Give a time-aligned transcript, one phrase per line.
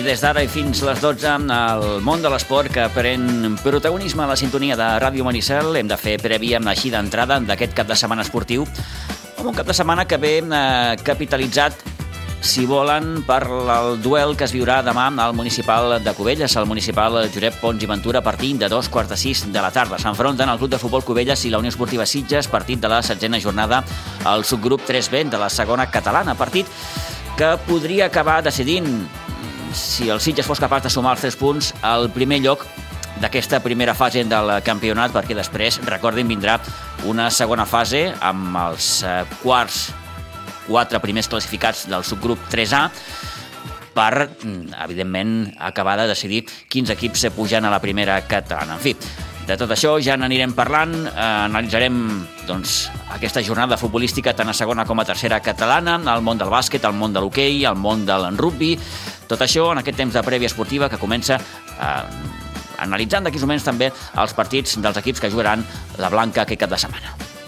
[0.00, 4.28] I des d'ara i fins les 12, el món de l'esport que pren protagonisme a
[4.30, 5.74] la sintonia de Ràdio Maricel.
[5.76, 8.64] Hem de fer prèvia així d'entrada d'aquest cap de setmana esportiu,
[9.36, 11.84] amb un cap de setmana que ve eh, capitalitzat
[12.40, 17.20] si volen, per el duel que es viurà demà al municipal de Cubelles, al municipal
[17.28, 20.00] Josep Pons i Ventura, partint de dos quarts de sis de la tarda.
[20.00, 23.40] S'enfronten el Club de Futbol Cubelles i la Unió Esportiva Sitges, partit de la setzena
[23.40, 23.84] jornada
[24.24, 26.64] al subgrup 3B de la segona catalana, partit
[27.36, 28.88] que podria acabar decidint
[29.74, 32.64] si el Sitges fos capaç de sumar els 3 punts al primer lloc
[33.20, 36.58] d'aquesta primera fase del campionat, perquè després, recordin, vindrà
[37.10, 39.90] una segona fase amb els eh, quarts,
[40.68, 42.86] quatre primers classificats del subgrup 3A,
[43.94, 48.78] per, mm, evidentment, acabar de decidir quins equips se pugen a la primera catalana.
[48.78, 48.96] En fi,
[49.50, 51.96] de tot això ja n'anirem parlant, eh, analitzarem
[52.46, 56.84] doncs, aquesta jornada futbolística tant a segona com a tercera catalana, el món del bàsquet,
[56.86, 58.76] el món de l'hoquei, el món del rugby,
[59.26, 62.04] tot això en aquest temps de prèvia esportiva que comença eh,
[62.78, 65.66] analitzant d'aquí moments també els partits dels equips que jugaran
[65.98, 67.39] la Blanca aquest cap de setmana.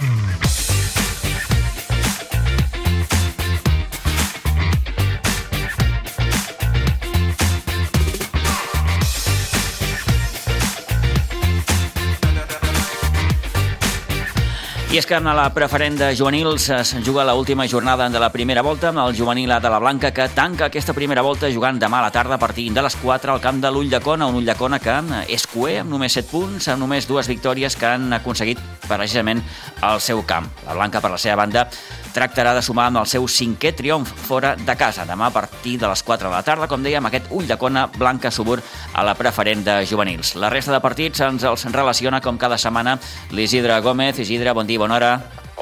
[14.93, 18.29] I és que en la preferent de juvenils es juga l última jornada de la
[18.29, 22.03] primera volta amb el juvenil de la Blanca que tanca aquesta primera volta jugant demà
[22.03, 24.99] a la tarda a partir de les 4 al camp de l'Ulldecona, un Ulldecona que
[25.33, 29.41] és cué amb només 7 punts, amb només dues victòries que han aconseguit precisament
[29.81, 30.51] al seu camp.
[30.67, 31.71] La Blanca, per la seva banda,
[32.13, 35.07] tractarà de sumar amb el seu cinquè triomf fora de casa.
[35.09, 37.87] Demà a partir de les 4 de la tarda, com dèiem, aquest ull de cona
[37.97, 38.61] blanca subur
[38.93, 40.35] a la preferent de juvenils.
[40.37, 42.99] La resta de partits ens els relaciona com cada setmana
[43.33, 44.21] l'Isidre Gómez.
[44.21, 45.13] Isidre, bon dia, bona hora.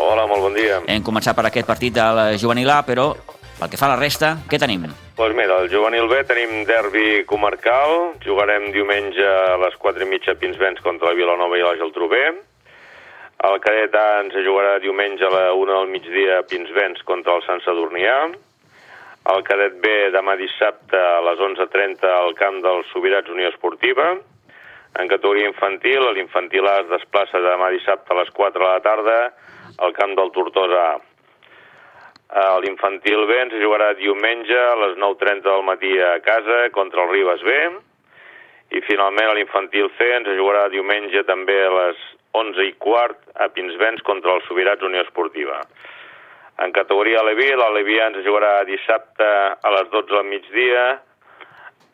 [0.00, 0.80] Hola, molt bon dia.
[0.88, 3.12] Hem començat per aquest partit del juvenil A, però
[3.60, 4.86] pel que fa a la resta, què tenim?
[4.88, 10.08] Doncs pues mira, el juvenil B tenim derbi comarcal, jugarem diumenge a les 4 i
[10.08, 12.22] mitja Pinsbens contra la Vilanova i la Geltrú B.
[13.50, 17.44] El cadet A ens jugarà diumenge a la 1 del migdia a Pinsbens contra el
[17.44, 18.16] Sant Sadurnià.
[19.34, 24.14] El cadet B demà dissabte a les 11.30 al camp del Sobirats Unió Esportiva.
[24.98, 29.18] En categoria infantil, l'infantil A es desplaça demà dissabte a les 4 de la tarda
[29.78, 30.98] al camp del Tortosa A.
[32.62, 37.42] L'infantil B ens jugarà diumenge a les 9.30 del matí a casa contra el Ribes
[37.42, 37.56] B.
[38.78, 42.04] I finalment l'infantil C ens jugarà diumenge també a les
[42.38, 45.58] 11 i quart a Pinsbens contra el Sobirats Unió Esportiva.
[46.62, 50.84] En categoria Aleví, l'Aleví ens jugarà dissabte a les 12 del migdia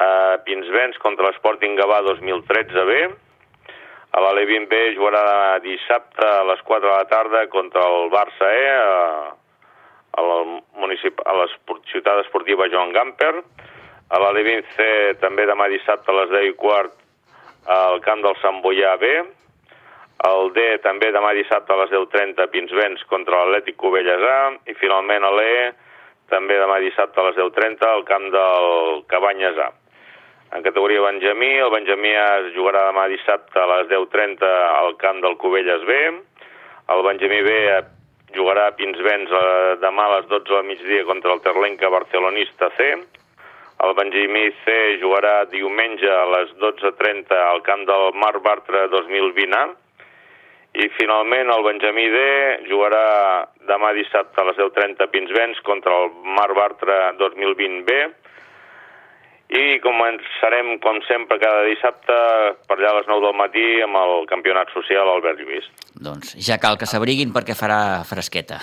[0.03, 2.99] a Pinsbens contra l'Sporting Gavà 2013 B.
[4.17, 8.69] A l'Aleví B jugarà dissabte a les 4 de la tarda contra el Barça E
[8.73, 9.33] a,
[10.17, 10.39] a la,
[10.81, 11.21] municip...
[11.25, 11.47] a la
[11.93, 13.35] ciutat esportiva Joan Gamper.
[14.09, 16.95] A l'Aleví C també demà dissabte a les 10 i quart
[17.67, 19.13] al camp del Sant Boià B.
[20.27, 24.39] El D també demà dissabte a les 10.30 Pinsbens contra l'Atlètic Covelles A
[24.71, 25.73] i finalment a l'E
[26.33, 29.75] també demà dissabte a les 10.30 al camp del Cabanyes A.
[30.55, 35.35] En categoria Benjamí, el Benjamí es jugarà demà dissabte a les 10.30 al camp del
[35.43, 35.97] Covelles B.
[36.95, 37.55] El Benjamí B
[38.37, 42.93] jugarà a Pinsbens eh, demà a les 12 del migdia contra el Terlenca Barcelonista C.
[43.87, 49.65] El Benjamí C jugarà diumenge a les 12.30 al camp del Mar Bartra 2020 A.
[50.77, 52.23] I finalment el Benjamí D
[52.71, 53.03] jugarà
[53.67, 57.99] demà dissabte a les 10.30 a Pinsbens contra el Mar Bartra 2020 B.
[59.47, 62.15] I començarem, com sempre, cada dissabte
[62.67, 65.69] per allà a les 9 del matí amb el campionat social Albert Lluís.
[65.95, 68.59] Doncs ja cal que s'abriguin perquè farà fresqueta.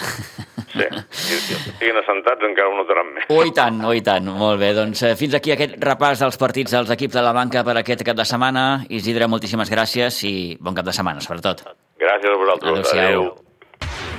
[0.74, 3.28] Sí, si, estiguin assentats encara ho notaran més.
[3.30, 4.26] Oh, i tant, oh, i tant.
[4.26, 7.62] Molt bé, doncs eh, fins aquí aquest repàs dels partits dels equips de la banca
[7.64, 8.66] per aquest cap de setmana.
[8.90, 11.62] Isidre, moltíssimes gràcies i bon cap de setmana, sobretot.
[12.02, 12.90] Gràcies a vosaltres.
[12.90, 13.30] Adéu-siau.
[13.30, 14.13] Adéu.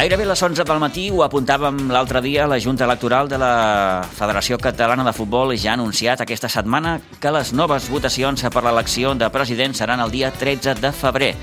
[0.00, 4.56] Gairebé les 11 del matí ho apuntàvem l'altre dia, la Junta Electoral de la Federació
[4.56, 9.28] Catalana de Futbol ja ha anunciat aquesta setmana que les noves votacions per l'elecció de
[9.28, 11.34] president seran el dia 13 de febrer.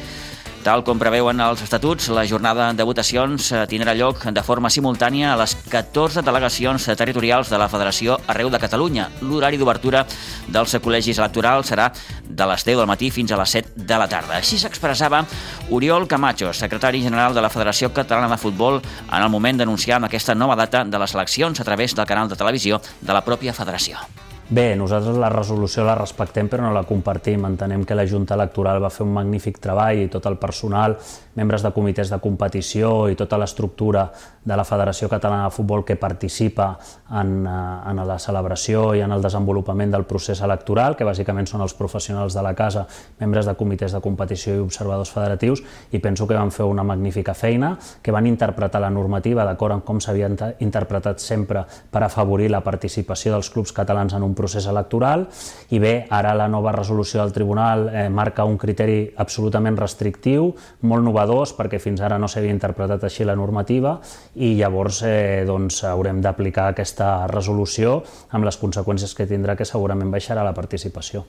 [0.67, 5.29] Tal com preveuen els estatuts, la jornada de votacions eh, tindrà lloc de forma simultània
[5.31, 9.05] a les 14 delegacions territorials de la Federació arreu de Catalunya.
[9.21, 10.03] L'horari d'obertura
[10.51, 11.87] dels col·legis electorals serà
[12.27, 14.41] de les 10 del matí fins a les 7 de la tarda.
[14.41, 15.23] Així s'expressava
[15.71, 20.35] Oriol Camacho, secretari general de la Federació Catalana de Futbol, en el moment d'anunciar aquesta
[20.35, 24.03] nova data de les eleccions a través del canal de televisió de la pròpia federació.
[24.49, 27.43] Bé, nosaltres la resolució la respectem però no la compartim.
[27.49, 30.95] Entenem que la Junta Electoral va fer un magnífic treball i tot el personal,
[31.35, 34.05] membres de comitès de competició i tota l'estructura
[34.47, 36.69] de la Federació Catalana de Futbol que participa
[37.11, 41.61] en, eh, en la celebració i en el desenvolupament del procés electoral, que bàsicament són
[41.61, 42.85] els professionals de la casa,
[43.19, 47.33] membres de comitès de competició i observadors federatius, i penso que van fer una magnífica
[47.33, 52.63] feina, que van interpretar la normativa d'acord amb com s'havia interpretat sempre per afavorir la
[52.63, 55.25] participació dels clubs catalans en un procés electoral
[55.73, 60.51] i bé, ara la nova resolució del Tribunal eh, marca un criteri absolutament restrictiu,
[60.87, 63.97] molt novedós perquè fins ara no s'havia interpretat així la normativa
[64.35, 68.01] i llavors eh, doncs, haurem d'aplicar aquesta resolució
[68.31, 71.25] amb les conseqüències que tindrà que segurament baixarà la participació.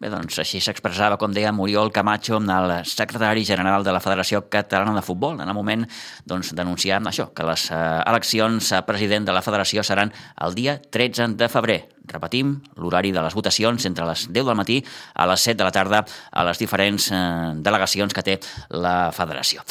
[0.00, 4.94] Bé, doncs així s'expressava, com deia Muriol Camacho, el secretari general de la Federació Catalana
[4.98, 5.86] de Futbol, en el moment
[6.26, 10.78] doncs, d'anunciar això, que les eh, eleccions a president de la federació seran el dia
[10.82, 11.80] 13 de febrer.
[12.10, 14.80] Repetim, l'horari de les votacions entre les 10 del matí
[15.14, 17.20] a les 7 de la tarda a les diferents eh,
[17.62, 18.38] delegacions que té
[18.70, 19.62] la federació.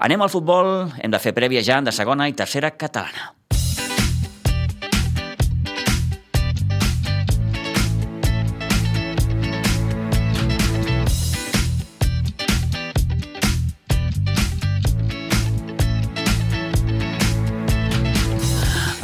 [0.00, 3.34] Anem al futbol, hem de fer prèvia ja de segona i tercera catalana.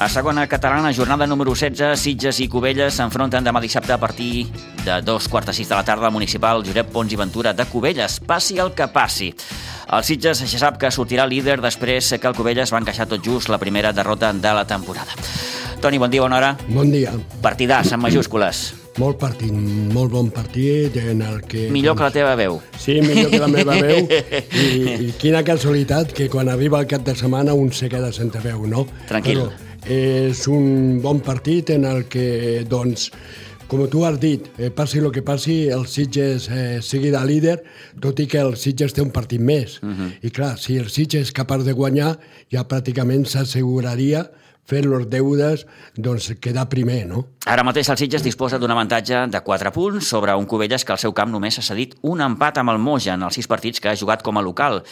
[0.06, 4.44] A segona catalana, jornada número 16, Sitges i Cubelles s'enfronten demà dissabte a partir
[4.84, 7.66] de dos quarts de sis de la tarda al municipal Josep Pons i Ventura de
[7.66, 9.32] Cubelles, passi el que passi.
[9.90, 13.50] El Sitges ja sap que sortirà líder després que el Cubelles va encaixar tot just
[13.50, 15.10] la primera derrota de la temporada.
[15.82, 16.54] Toni, bon dia, bona hora.
[16.70, 17.10] Bon dia.
[17.42, 18.62] Partidàs, en majúscules.
[19.02, 21.66] Molt partit, molt bon partit en el que...
[21.74, 22.60] Millor que la teva veu.
[22.78, 24.06] Sí, millor que la meva veu.
[24.54, 24.70] I,
[25.10, 28.70] I quina casualitat que quan arriba el cap de setmana un se queda sense veu,
[28.70, 28.86] no?
[29.10, 29.48] Tranquil.
[29.48, 33.10] Però, és un bon partit en el que, doncs,
[33.66, 37.56] com tu has dit, eh, passi el que passi, el Sitges eh, sigui de líder,
[38.02, 39.80] tot i que el Sitges té un partit més.
[39.82, 40.10] Uh -huh.
[40.22, 42.18] I clar, si el Sitges és capaç de guanyar,
[42.50, 44.30] ja pràcticament s'asseguraria
[44.66, 47.26] fer los deudes, doncs quedar primer, no?
[47.46, 50.98] Ara mateix el Sitges disposa d'un avantatge de 4 punts sobre un Cubelles que al
[50.98, 53.88] seu camp només ha cedit un empat amb el Moja en els 6 partits que
[53.88, 54.82] ha jugat com a local.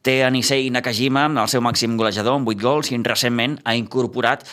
[0.00, 4.46] Té Anisei Nakajima, el seu màxim golejador, amb 8 gols, i recentment ha incorporat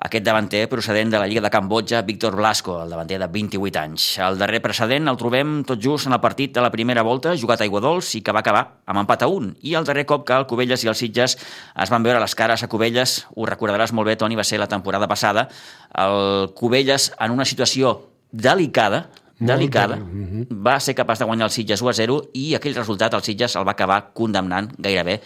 [0.00, 4.06] aquest davanter procedent de la Lliga de Cambodja, Víctor Blasco, el davanter de 28 anys.
[4.24, 7.60] El darrer precedent el trobem tot just en el partit de la primera volta, jugat
[7.60, 9.52] a Iguadols i que va acabar amb empat a un.
[9.60, 12.64] I el darrer cop que el Cubelles i el Sitges es van veure les cares
[12.64, 15.50] a Cubelles, ho recordaràs molt bé, Toni, va ser la temporada passada,
[15.92, 17.98] el Cubelles en una situació
[18.32, 20.46] delicada, delicada, uh -huh.
[20.50, 23.56] va ser capaç de guanyar el Sitges 1 a 0 i aquell resultat el Sitges
[23.56, 25.20] el va acabar condemnant gairebé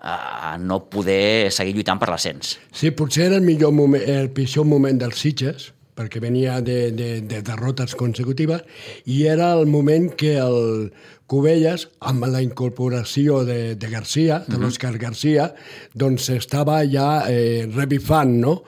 [0.00, 2.58] a no poder seguir lluitant per l'ascens.
[2.70, 7.22] Sí, potser era el, millor moment, el pitjor moment dels Sitges, perquè venia de, de,
[7.22, 8.62] de derrotes consecutives,
[9.06, 10.92] i era el moment que el
[11.26, 14.62] Cubelles, amb la incorporació de, de Garcia, de uh -huh.
[14.62, 15.54] l'Òscar Garcia,
[15.94, 18.62] doncs estava ja eh, revifant, no?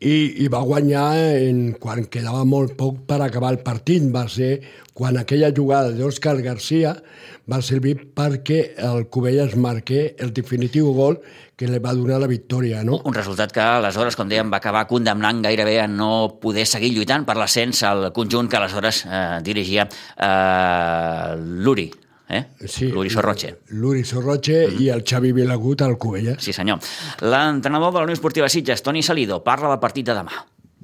[0.00, 4.02] I, I va guanyar en, quan quedava molt poc per acabar el partit.
[4.10, 4.60] Va ser
[4.92, 6.96] quan aquella jugada d'Òscar Garcia
[7.50, 11.20] va servir perquè el Cubelles marqué el definitiu gol
[11.60, 13.02] que li va donar la victòria, no?
[13.04, 17.26] Un resultat que aleshores, com dèiem, va acabar condemnant gairebé a no poder seguir lluitant
[17.28, 21.90] per l'ascens al conjunt que aleshores eh, dirigia eh, l'Uri
[22.30, 22.46] eh?
[22.64, 23.58] Sí, l'Uri Sorroche.
[23.76, 24.80] L'Uri Sorroche mm.
[24.80, 26.40] i el Xavi Vilagut al Cubelles.
[26.40, 26.80] Sí, senyor.
[27.26, 30.40] L'entrenador de la Unió Esportiva Sitges, Toni Salido, parla del partit de demà.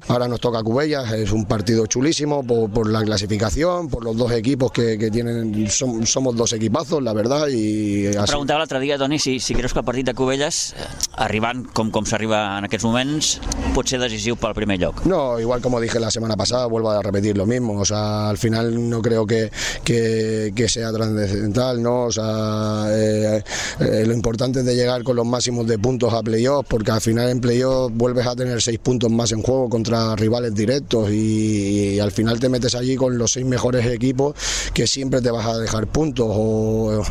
[0.08, 4.30] Ahora nos toca Cubellas, es un partido chulísimo por, por la clasificación, por los dos
[4.30, 7.48] equipos que, que tienen, som, somos dos equipazos, la verdad.
[7.48, 8.28] Y así.
[8.28, 10.84] Preguntava l'altre dia, Toni, si, si creus que el partit de Cubelles, eh,
[11.24, 13.30] arribant com, com s'arriba en aquests moments,
[13.72, 15.00] pot ser decisiu pel primer lloc.
[15.08, 17.80] No, igual como dije la semana pasada, vuelvo a repetir lo mismo.
[17.80, 19.50] O sea, al final no creo que,
[19.82, 22.04] que, que sea trascendental, ¿no?
[22.04, 23.42] O sea, eh,
[23.80, 27.00] eh, lo importante es de llegar con los máximos de puntos a playoff, porque al
[27.00, 31.10] final en playoff vuelves a tener seis puntos más en juego contra contra rivales directos
[31.12, 34.34] y, al final te metes allí con los seis mejores equipos
[34.74, 36.26] que siempre te vas a dejar puntos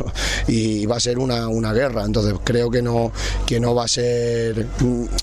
[0.46, 2.04] y va a ser una, una, guerra.
[2.04, 3.12] Entonces creo que no,
[3.46, 4.66] que no va a ser,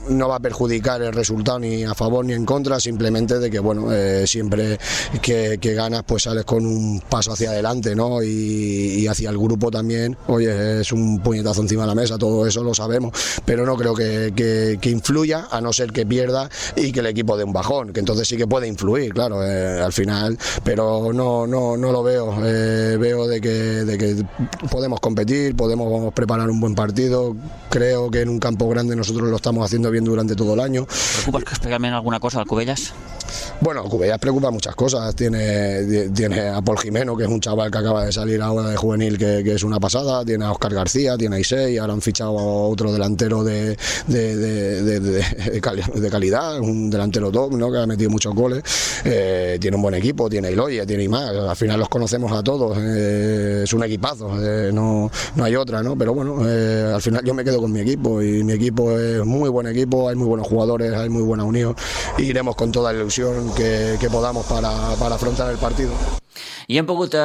[0.09, 3.59] no va a perjudicar el resultado ni a favor ni en contra, simplemente de que
[3.59, 4.79] bueno, eh, siempre
[5.21, 8.21] que, ganas pues sales con un paso hacia adelante ¿no?
[8.21, 10.17] y, y, hacia el grupo también.
[10.27, 13.13] Oye, es un puñetazo encima de la mesa, todo eso lo sabemos,
[13.45, 17.07] pero no creo que, que, que influya a no ser que pierda y que el
[17.07, 20.37] equipo de de un bajón, que entonces sí que puede influir, claro, eh, al final,
[20.63, 22.33] pero no, no, no lo veo.
[22.43, 24.25] Eh, veo de que, de que
[24.69, 27.35] podemos competir, podemos preparar un buen partido.
[27.69, 30.85] Creo que en un campo grande nosotros lo estamos haciendo bien durante todo el año.
[30.85, 32.93] ¿Preocupas especialmente alguna cosa al Cubellas?
[33.61, 35.15] Bueno, Cubellas preocupa muchas cosas.
[35.15, 38.77] Tiene, tiene a Paul Jimeno, que es un chaval que acaba de salir ahora de
[38.77, 40.23] juvenil, que, que es una pasada.
[40.23, 44.35] Tiene a Oscar García, tiene a Isei, ahora han fichado a otro delantero de, de,
[44.37, 47.71] de, de calidad, un delantero ¿no?
[47.71, 48.63] que ha metido muchos goles.
[49.03, 51.29] Eh, tiene un buen equipo, tiene Iloya, tiene más.
[51.29, 52.77] Al final los conocemos a todos.
[52.79, 55.97] Eh, es un equipazo, eh, no, no hay otra, ¿no?
[55.97, 59.49] Pero bueno, al final yo me quedo con mi equipo y mi equipo es muy
[59.49, 61.75] buen equipo, hay muy buenos jugadores, hay muy buena unión.
[62.17, 65.91] Y iremos con toda la ilusión que, que podamos para, para afrontar el partido.
[66.67, 67.23] I hem pogut eh,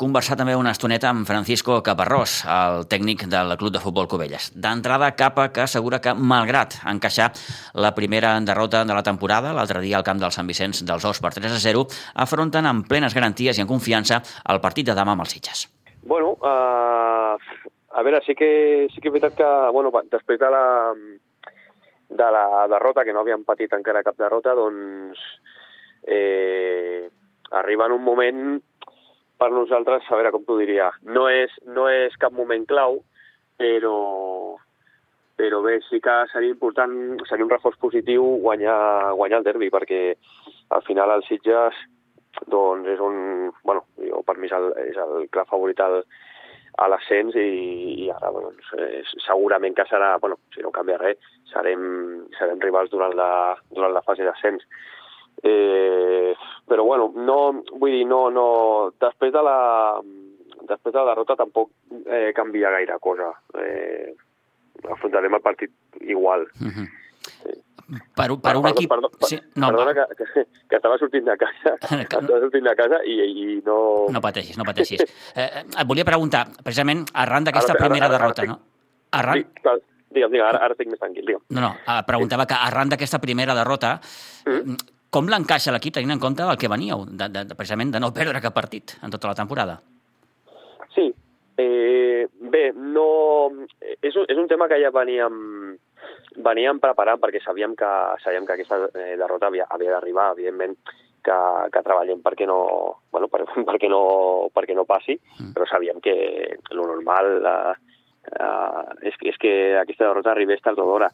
[0.00, 4.50] conversar també una estoneta amb Francisco Caparrós, el tècnic del Club de Futbol Covelles.
[4.54, 7.30] D'entrada, Capa que assegura que, malgrat encaixar
[7.74, 11.20] la primera derrota de la temporada, l'altre dia al camp del Sant Vicenç dels Ous
[11.22, 11.86] per 3 a 0,
[12.26, 15.66] afronten amb plenes garanties i en confiança el partit de demà amb els Sitges.
[16.02, 17.36] Bueno, uh,
[17.90, 20.64] a veure, sí que, sí que és veritat que, bueno, després de la,
[22.10, 25.20] de la derrota, que no havíem patit encara cap derrota, doncs
[26.06, 27.08] eh,
[27.50, 28.42] arriba en un moment
[29.40, 32.98] per nosaltres, a veure com t'ho diria, no és, no és cap moment clau,
[33.60, 33.94] però,
[35.40, 36.92] però bé, sí que seria important,
[37.28, 40.02] seria un reforç positiu guanyar, guanyar el derbi, perquè
[40.76, 41.78] al final el Sitges
[42.52, 46.02] doncs és un, bueno, jo, per mi és el, és el clar favorit al,
[46.80, 47.48] a l'ascens i,
[48.04, 51.82] i ara doncs, eh, segurament que serà, bueno, si no canvia res, serem,
[52.38, 53.30] serem rivals durant la,
[53.74, 54.64] durant la fase d'ascens.
[55.42, 56.32] Eh,
[57.26, 58.46] no, vull dir, no, no,
[59.00, 59.56] després de la,
[60.68, 61.70] després de la derrota tampoc
[62.06, 63.30] eh, canvia gaire cosa.
[63.60, 64.14] Eh,
[64.90, 66.46] afrontarem el partit igual.
[66.60, 66.88] Uh -huh.
[67.90, 68.88] Per, per un perdó, equip...
[68.88, 71.72] Perdó, per, sí, no, perdona que, que, que estava sortint de casa,
[72.08, 74.06] que estava sortint de casa i, i no...
[74.14, 75.00] No pateixis, no pateixis.
[75.34, 78.60] Eh, et volia preguntar, precisament, arran d'aquesta Ara- ara- primera ara- ara derrota, no?
[79.10, 79.38] Arran...
[79.38, 79.76] Sí, clar,
[80.10, 81.42] digue'm, digue'm, ara, ara estic més tranquil, digue'm.
[81.50, 84.00] No, no, eh, preguntava que arran d'aquesta primera derrota,
[84.46, 84.76] Mm.
[85.10, 88.12] Com l'encaixa l'equip tenint en compte el que veníeu, de, de, de, precisament de no
[88.14, 89.80] perdre cap partit en tota la temporada?
[90.94, 91.10] Sí,
[91.58, 93.06] eh, bé, no...
[94.00, 95.76] És un, és un tema que ja veníem,
[96.46, 97.90] veníem preparant perquè sabíem que,
[98.24, 100.78] sabíem que aquesta eh, derrota havia, havia d'arribar, evidentment
[101.24, 101.36] que,
[101.72, 102.60] que treballem perquè no,
[103.12, 104.02] bueno, per, perquè no,
[104.54, 105.54] perquè no passi, Mm.
[105.56, 106.14] però sabíem que
[106.76, 107.74] lo normal eh,
[108.28, 111.08] eh, és, és que aquesta derrota arribés tard o d'hora.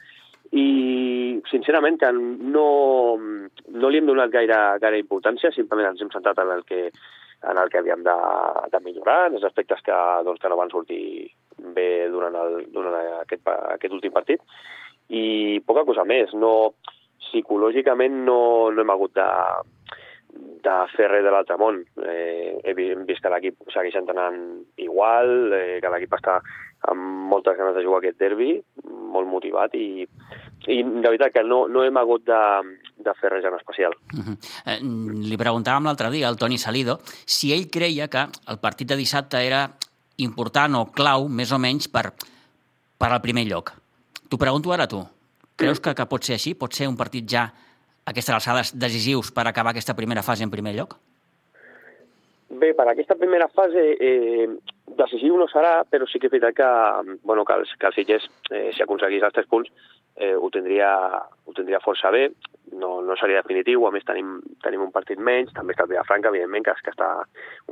[0.53, 2.67] I, sincerament, que no,
[3.17, 6.87] no li hem donat gaire, gaire importància, simplement ens hem centrat en el que,
[7.51, 8.17] en el que havíem de,
[8.73, 11.03] de millorar, en els aspectes que, doncs, que no van sortir
[11.77, 13.43] bé durant, el, durant aquest,
[13.77, 14.43] aquest últim partit,
[15.09, 16.33] i poca cosa més.
[16.35, 16.75] No,
[17.27, 18.39] psicològicament no,
[18.75, 19.27] no hem hagut de,
[20.67, 21.83] de fer res de l'altre món.
[22.03, 24.41] Eh, hem vist que l'equip segueix entrenant
[24.83, 26.39] igual, eh, que l'equip està
[26.91, 28.51] amb moltes ganes de jugar aquest derbi,
[29.17, 30.05] molt motivat i,
[30.69, 32.43] i de veritat que no, no hem hagut de,
[33.03, 33.97] de fer res en especial.
[34.13, 34.37] Uh -huh.
[34.67, 34.79] eh,
[35.31, 39.41] li preguntàvem l'altre dia al Toni Salido si ell creia que el partit de dissabte
[39.41, 39.71] era
[40.17, 42.13] important o clau, més o menys, per,
[42.99, 43.73] per al primer lloc.
[44.29, 45.05] T'ho pregunto ara tu.
[45.57, 46.55] Creus que, que pot ser així?
[46.55, 47.53] Pot ser un partit ja
[48.05, 50.97] aquestes alçades decisius per acabar aquesta primera fase en primer lloc?
[52.49, 54.47] Bé, per aquesta primera fase eh,
[54.97, 58.29] decisiu no serà, però sí que és veritat que, bueno, que, els, que els Sitges,
[58.53, 59.73] eh, si aconseguís els tres punts,
[60.15, 60.91] eh, ho, tindria,
[61.45, 62.29] ho tindria força bé,
[62.79, 66.31] no, no seria definitiu, a més tenim, tenim un partit menys, també està el Vilafranca,
[66.31, 67.11] evidentment, que, que està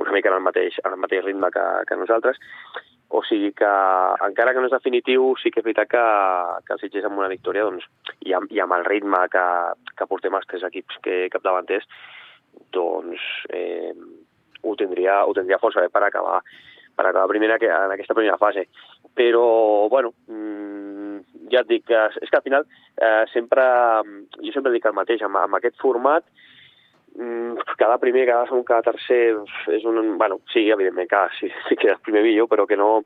[0.03, 2.43] una mica en el mateix, en el mateix ritme que, que nosaltres,
[3.15, 3.71] o sigui que,
[4.27, 6.05] encara que no és definitiu, sí que és veritat que,
[6.67, 7.87] que els Sitges amb una victòria, doncs,
[8.27, 9.47] i, amb, i amb el ritme que,
[9.95, 11.87] que portem els tres equips que capdavanters,
[12.75, 13.23] doncs
[13.55, 13.93] eh,
[14.65, 16.41] ho, tindria, ho tindria força bé per acabar
[16.95, 18.69] per acabar primera que- en aquesta primera fase.
[19.13, 22.65] Però, bueno, mm, ja et dic que és que al final
[22.97, 23.63] eh, sempre,
[24.41, 26.23] jo sempre dic el mateix, amb, amb aquest format
[27.15, 29.37] mm, cada primer, cada segon, cada tercer
[29.71, 30.17] és un...
[30.17, 33.03] Bueno, sí, evidentment, que sí, sí que és primer millor, però que no...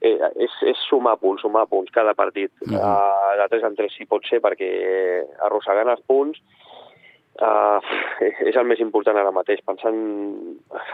[0.00, 2.50] Eh, és, és sumar punts, sumar punts cada partit.
[2.64, 2.78] Mhm.
[2.78, 4.70] Uh, de 3 en 3 sí pot ser, perquè
[5.44, 6.40] arrossegant els punts
[7.38, 7.78] uh,
[8.20, 10.00] és el més important ara mateix, pensant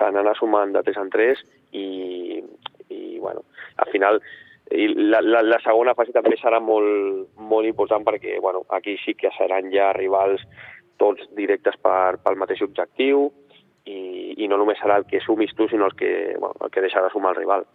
[0.09, 1.87] en anar sumant de 3 en 3 i,
[2.93, 3.47] i bueno,
[3.83, 4.21] al final
[4.75, 9.15] i la, la, la segona fase també serà molt, molt important perquè bueno, aquí sí
[9.15, 10.43] que seran ja rivals
[10.99, 13.29] tots directes per, pel mateix objectiu
[13.87, 16.83] i, i no només serà el que sumis tu, sinó el que, bueno, el que
[16.85, 17.67] deixa de sumar el rival.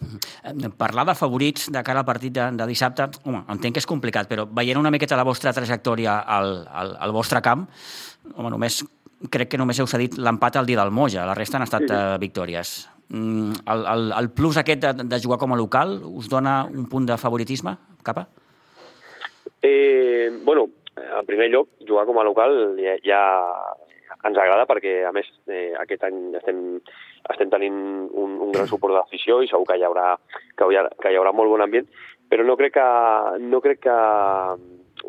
[0.77, 4.29] Parlar de favorits de cara al partit de, de dissabte, home, entenc que és complicat,
[4.29, 7.67] però veient una miqueta la vostra trajectòria al, al, al vostre camp,
[8.35, 8.81] home, només
[9.31, 11.93] crec que només heu cedit l'empat al dia del Moja, la resta han estat sí.
[11.93, 12.73] uh, victòries.
[13.11, 16.87] Mm, el, el, el plus aquest de, de jugar com a local us dona un
[16.89, 18.27] punt de favoritisme, capa?
[19.61, 23.21] Eh, bueno, en primer lloc, jugar com a local ja, ja
[24.27, 26.61] ens agrada perquè, a més, eh, aquest any estem,
[27.33, 27.79] estem tenint
[28.11, 30.15] un, un gran suport de i segur que hi, haurà,
[30.55, 31.89] que, hi haurà, que hi haurà molt bon ambient,
[32.29, 32.87] però no crec que,
[33.41, 33.97] no crec que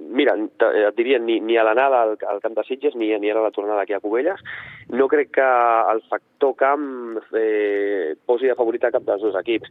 [0.01, 3.41] mira, et diria, ni, ni a l'anada al, al Camp de Sitges ni, ni a
[3.41, 4.41] la tornada aquí a Cubelles.
[4.89, 5.49] No crec que
[5.93, 9.71] el factor camp eh, posi de favorit a cap dels dos equips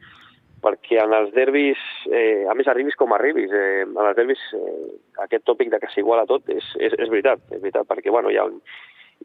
[0.61, 1.79] perquè en els derbis,
[2.13, 4.91] eh, a més arribis com arribis, eh, en els derbis eh,
[5.23, 8.37] aquest tòpic de que s'iguala tot és, és, és veritat, és veritat, perquè bueno, hi
[8.37, 8.59] ha un,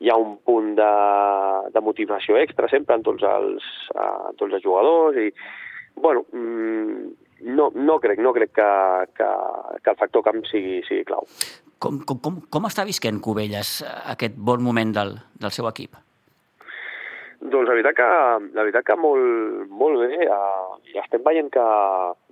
[0.00, 0.90] hi ha un punt de,
[1.72, 5.30] de motivació extra sempre en tots els, en tots els jugadors i,
[5.96, 7.12] bueno, mmm,
[7.56, 8.70] no, no crec, no crec que,
[9.16, 9.28] que,
[9.82, 11.28] que el factor camp sigui, sigui clau.
[11.82, 13.78] Com, com, com, com està visquent Cubelles
[14.12, 15.96] aquest bon moment del, del seu equip?
[17.36, 18.06] Doncs la veritat que,
[18.56, 20.24] la veritat que molt, molt bé.
[20.24, 21.66] I estem veient que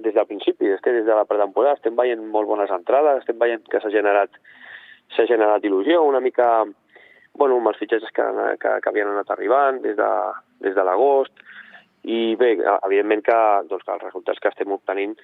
[0.06, 3.38] des del principi, és que des de la pretemporada, estem veient molt bones entrades, estem
[3.38, 4.40] veient que s'ha generat
[5.14, 6.64] generat il·lusió, una mica
[7.38, 8.26] bueno, amb els fitxatges que,
[8.62, 10.10] que, que havien anat arribant des de,
[10.64, 11.34] des de l'agost,
[12.04, 13.38] i bé, evidentment que,
[13.70, 15.14] doncs, que els resultats que estem obtenint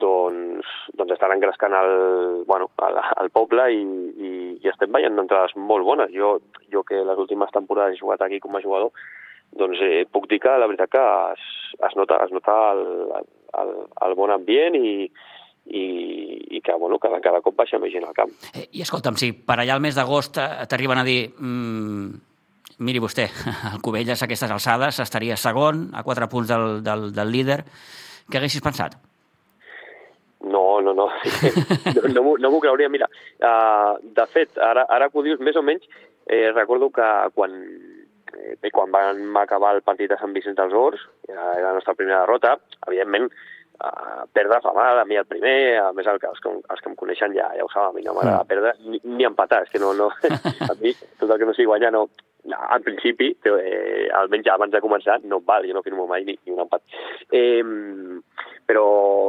[0.00, 4.30] doncs, doncs estan engrescant el, bueno, el, el poble i, i,
[4.62, 6.12] i estem veient entrades molt bones.
[6.14, 6.36] Jo,
[6.70, 8.94] jo que les últimes temporades he jugat aquí com a jugador,
[9.58, 11.02] doncs eh, puc dir que la veritat que
[11.34, 11.48] es,
[11.88, 12.84] es nota, es nota el,
[13.64, 13.74] el,
[14.06, 15.10] el bon ambient i,
[15.70, 15.84] i,
[16.56, 18.32] i que, bueno, que cada cop baixa més gent al camp.
[18.54, 22.10] Eh, I escolta'm, si per allà al mes d'agost eh, t'arriben a dir mmm,
[22.86, 23.28] miri vostè,
[23.74, 27.62] el Cubelles a aquestes alçades estaria segon, a quatre punts del, del, del líder,
[28.30, 28.98] què haguessis pensat?
[30.40, 32.88] No, no, no, no, no, no m'ho creuria.
[32.88, 33.10] Mira,
[33.44, 35.84] uh, de fet, ara, ara que ho dius, més o menys,
[36.24, 37.58] eh, recordo que quan,
[38.32, 42.22] eh, quan vam acabar el partit de Sant Vicenç dels Horts, era la nostra primera
[42.22, 43.28] derrota, evidentment,
[44.32, 46.96] perdre fa mal, a mi el primer, a més el, els, que, els que em
[46.98, 48.50] coneixen ja, ja ho saben, a mi no m'agrada mm.
[48.50, 50.10] perdre ni, ni empatar, és que no, no,
[50.70, 52.04] a mi tot el que no sigui guanyar no,
[52.50, 56.36] en principi, eh, almenys ja abans de començar, no val, jo no firmo mai ni,
[56.44, 56.84] ni un empat.
[57.32, 57.64] Eh,
[58.68, 58.84] però,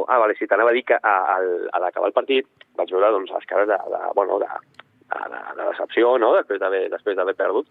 [0.06, 1.40] ah, vale, si t'anava a dir que a, a,
[1.72, 4.48] a l'acabar el partit vaig veure doncs, les cares de, de, bueno, de,
[5.32, 7.68] de, de decepció, no?, després d'haver després d'haver perdut,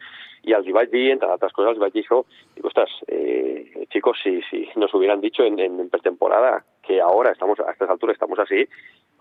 [0.47, 2.21] i els hi vaig dir, entre altres coses, els vaig dir això,
[2.55, 7.59] dic, ostres, eh, chicos, si, si nos hubieran dicho en, en pretemporada que ahora estamos,
[7.59, 8.65] a estas alturas estamos así,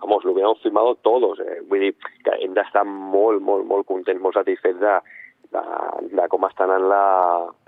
[0.00, 1.60] vamos, lo hubiéramos firmado todos, eh?
[1.68, 4.96] vull dir que hem d'estar molt, molt, molt contents, molt satisfets de,
[5.52, 5.64] de,
[6.16, 7.04] de com estan en la,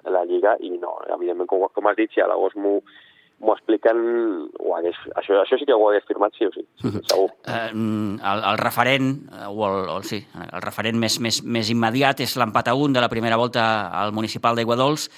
[0.08, 2.78] la Lliga, i no, evidentment, com, com has dit, si a l'agost m'ho
[3.42, 4.02] m'ho expliquen,
[4.62, 7.28] ho hagués, això, això sí que ho hagués firmat sí o sí, sí segur.
[7.50, 12.22] Eh, el, el referent, eh, o el, o, sí, el referent més, més, més immediat
[12.22, 13.64] és l'empat a un de la primera volta
[14.02, 15.10] al municipal d'Aiguadols,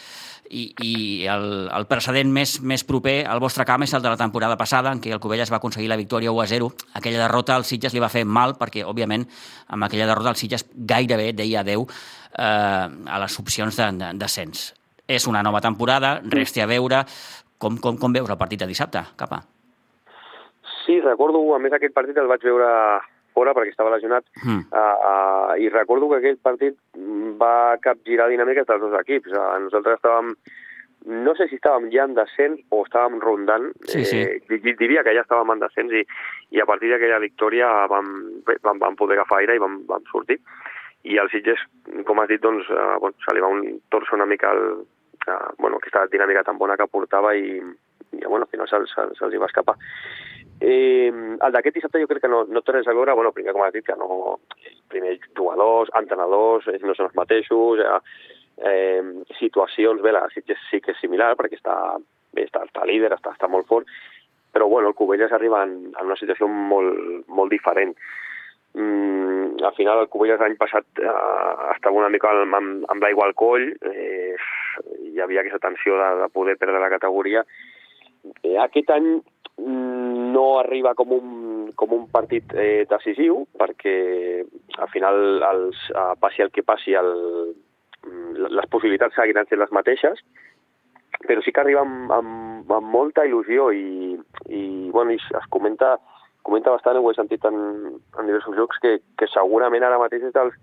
[0.50, 0.94] i, i
[1.30, 4.92] el, el precedent més, més proper al vostre camp és el de la temporada passada,
[4.92, 6.70] en què el Covelles va aconseguir la victòria 1 a 0.
[7.00, 9.26] Aquella derrota al Sitges li va fer mal, perquè, òbviament,
[9.74, 14.72] amb aquella derrota el Sitges gairebé deia adeu eh, a les opcions de, de, descens.
[15.04, 17.02] És una nova temporada, resti a veure,
[17.64, 19.40] com, com, com veus el partit de dissabte, Capa?
[20.84, 22.68] Sí, recordo, a més aquest partit el vaig veure
[23.34, 24.68] fora perquè estava lesionat mm.
[24.70, 26.76] uh, uh, i recordo que aquell partit
[27.40, 29.32] va capgirar dinàmiques dels dos equips.
[29.32, 30.34] Uh, nosaltres estàvem
[31.04, 34.22] no sé si estàvem ja en descens o estàvem rondant, sí, sí.
[34.24, 36.00] Eh, diria que ja estàvem en descens i,
[36.56, 38.08] i a partir d'aquella victòria vam,
[38.64, 40.38] vam, vam poder agafar aire i vam, vam sortir.
[41.04, 41.60] I el Sitges,
[42.08, 44.64] com has dit, doncs, uh, bueno, se li va un torso una mica al,
[45.20, 49.08] que, bueno, aquesta dinàmica tan bona que portava i, i bueno, al final se'ls se,
[49.18, 49.76] se, se va escapar.
[50.60, 53.52] Eh, el d'aquest dissabte jo crec que no, no té res a veure, bueno, primer
[53.52, 54.38] com has dit, que no,
[54.92, 58.00] primer jugadors, entrenadors, no són els mateixos, eh,
[58.70, 59.02] eh,
[59.40, 61.76] situacions, bé, la sí, sí que és similar perquè està,
[62.32, 63.90] bé, està, està líder, està, està molt fort,
[64.54, 67.96] però bueno, el Cubelles arriba en, en una situació molt, molt diferent
[68.74, 71.14] mm, al final el Cubelles l'any passat eh,
[71.74, 74.36] estava una mica amb, amb, amb l'aigua al coll, eh,
[75.02, 77.44] hi havia aquesta tensió de, de poder perdre la categoria.
[78.42, 81.34] Eh, aquest any mm, no arriba com un,
[81.76, 83.96] com un partit eh, decisiu, perquè
[84.78, 87.12] al final, els, eh, passi el que passi, el,
[88.06, 90.24] mm, les possibilitats seguiran sent les mateixes,
[91.24, 94.16] però sí que arriba amb, amb, amb molta il·lusió i,
[94.50, 95.96] i, bueno, i es comenta
[96.44, 97.56] comenta bastant, ho he sentit en,
[98.20, 100.56] en diversos llocs, que, que segurament ara mateix és dels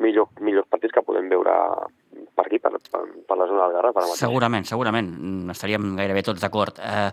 [0.00, 1.52] millors, millors partits que podem veure
[2.32, 3.96] per aquí, per, per, per la zona del Garraf.
[3.96, 4.22] Ara mateix.
[4.22, 5.10] Segurament, segurament.
[5.12, 6.78] Mm, Estaríem gairebé tots d'acord.
[6.80, 7.10] Eh,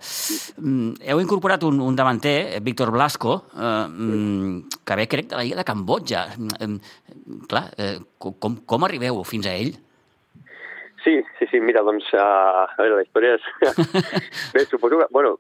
[0.61, 5.43] mm, heu incorporat un, un davanter, Víctor Blasco, eh, mm, que ve, crec, de la
[5.43, 6.25] Lliga de Cambodja.
[6.59, 6.71] Eh,
[7.51, 9.75] clar, eh, com, com arribeu fins a ell?
[11.03, 13.45] Sí, sí, sí, mira, doncs, uh, a veure, la història és...
[14.53, 15.37] Bé, suposo que, bueno,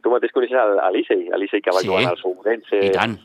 [0.00, 3.18] tu mateix coneixes l'Isei, l'Isei que va Sí, jugar al Segurense, I tant.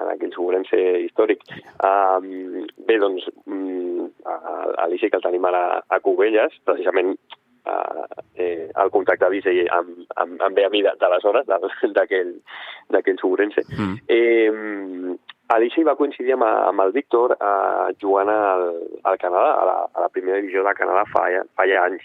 [0.00, 1.42] En aquell Segurense històric.
[1.84, 7.16] Um, bé, doncs, mm, a- a l'Isei que el tenim ara a Cubelles, precisament
[7.66, 8.04] uh,
[8.36, 11.46] eh, el contacte d'Isei amb, amb, amb ve a mi de- d'aleshores,
[11.96, 12.34] d'aquell
[12.90, 13.62] d'aquell Segurense.
[13.76, 13.96] Mm.
[14.08, 15.16] Eh,
[15.48, 18.64] Alicia va coincidir amb, amb el Víctor eh, jugant al,
[19.04, 22.02] al Canadà, a la, a la primera divisió de Canadà fa, fa ja anys.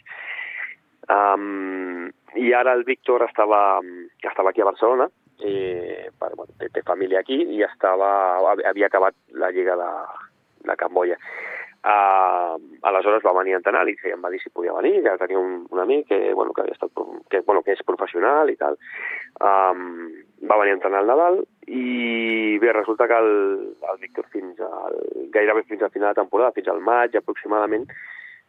[1.09, 3.81] Um, I ara el Víctor estava,
[4.23, 5.09] estava aquí a Barcelona,
[5.41, 8.11] eh, per, bueno, té, té família aquí, i estava,
[8.69, 9.91] havia acabat la Lliga de,
[10.69, 11.17] de Camboya.
[11.81, 15.39] Uh, aleshores va venir a entrenar i em va dir si podia venir, que tenia
[15.39, 16.93] un, un amic que, bueno, que, havia estat,
[17.27, 18.77] que, bueno, que és professional i tal.
[19.41, 20.11] Um,
[20.45, 23.33] va venir a entrenar al Nadal i bé, resulta que el,
[23.81, 24.99] el Víctor fins al,
[25.33, 27.89] gairebé fins al final de temporada, fins al maig aproximadament,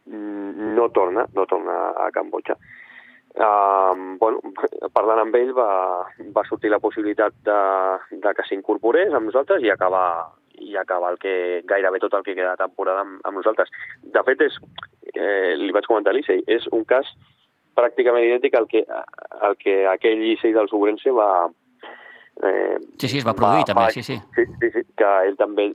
[0.05, 2.59] mm, no torna, no torna a Cambodja.
[3.33, 4.43] Um, bueno,
[4.93, 6.05] parlant amb ell va,
[6.37, 7.61] va sortir la possibilitat de,
[8.21, 12.35] de que s'incorporés amb nosaltres i acabar, i acabar el que, gairebé tot el que
[12.37, 13.73] queda de temporada amb, amb nosaltres.
[14.03, 14.59] De fet, és,
[15.15, 17.09] eh, li vaig comentar a l'Issei, és un cas
[17.79, 18.85] pràcticament idèntic al que,
[19.41, 21.31] al que aquell Licei del Sobrense va...
[22.43, 24.19] Eh, Sí, sí, es va produir també, sí, sí.
[24.37, 25.71] sí, sí, sí, que ell també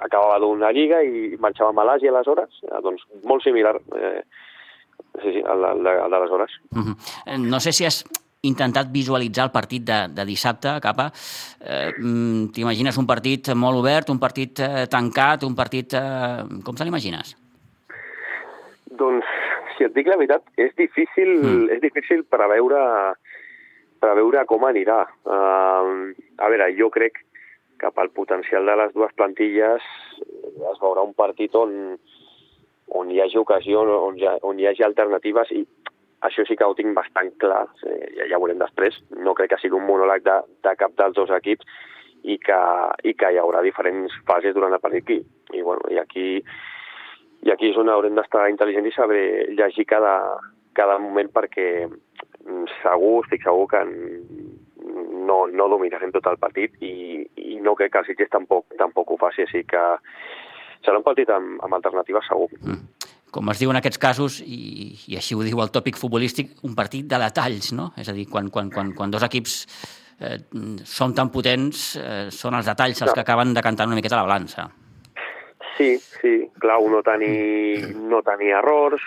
[0.00, 4.22] acabava d'una lliga i marxava a Malàsia aleshores, eh, doncs molt similar eh,
[5.22, 6.50] sí, sí, al, al d'aleshores.
[6.70, 6.96] Mhm.
[7.26, 8.04] Eh, No sé si has
[8.42, 11.10] intentat visualitzar el partit de, de dissabte, capa.
[11.60, 15.94] Eh, mm, T'imagines un partit molt obert, un partit eh, tancat, un partit...
[15.94, 17.34] Eh, com te l'imagines?
[18.96, 19.26] Doncs,
[19.76, 21.46] si et dic la veritat, és difícil, Mm.
[21.46, 21.70] mm.
[21.74, 22.80] és difícil preveure,
[24.00, 25.02] preveure com anirà.
[25.24, 27.18] Uh, a veure, jo crec
[27.80, 29.82] que pel potencial de les dues plantilles
[30.70, 31.98] es veurà un partit on,
[32.94, 35.64] on hi hagi ocasió, on hi, ha, on hi hagi alternatives i
[36.26, 38.96] això sí que ho tinc bastant clar, eh, ja, ja veurem després.
[39.22, 41.66] No crec que sigui un monòleg de, de cap dels dos equips
[42.24, 42.60] i que,
[43.04, 45.20] i que hi haurà diferents fases durant el partit aquí.
[45.54, 46.40] I, bueno, i aquí
[47.46, 50.14] i aquí és on haurem d'estar intel·ligents i saber llegir cada,
[50.74, 57.22] cada moment perquè mm, segur, estic segur que no, no dominarem tot el partit i,
[57.36, 59.84] i no crec que el Sitges tampoc, tampoc ho faci, així que
[60.84, 62.48] serà un partit amb, amb alternatives segur.
[63.34, 66.74] Com es diu en aquests casos, i, i així ho diu el tòpic futbolístic, un
[66.78, 67.90] partit de detalls, no?
[68.00, 69.58] És a dir, quan, quan, quan, quan dos equips
[70.20, 70.38] eh,
[70.88, 73.14] són tan potents, eh, són els detalls els Clar.
[73.18, 74.68] que acaben decantant una miqueta la balança.
[75.76, 75.90] Sí,
[76.22, 79.02] sí, clau no tenir, no tenir errors,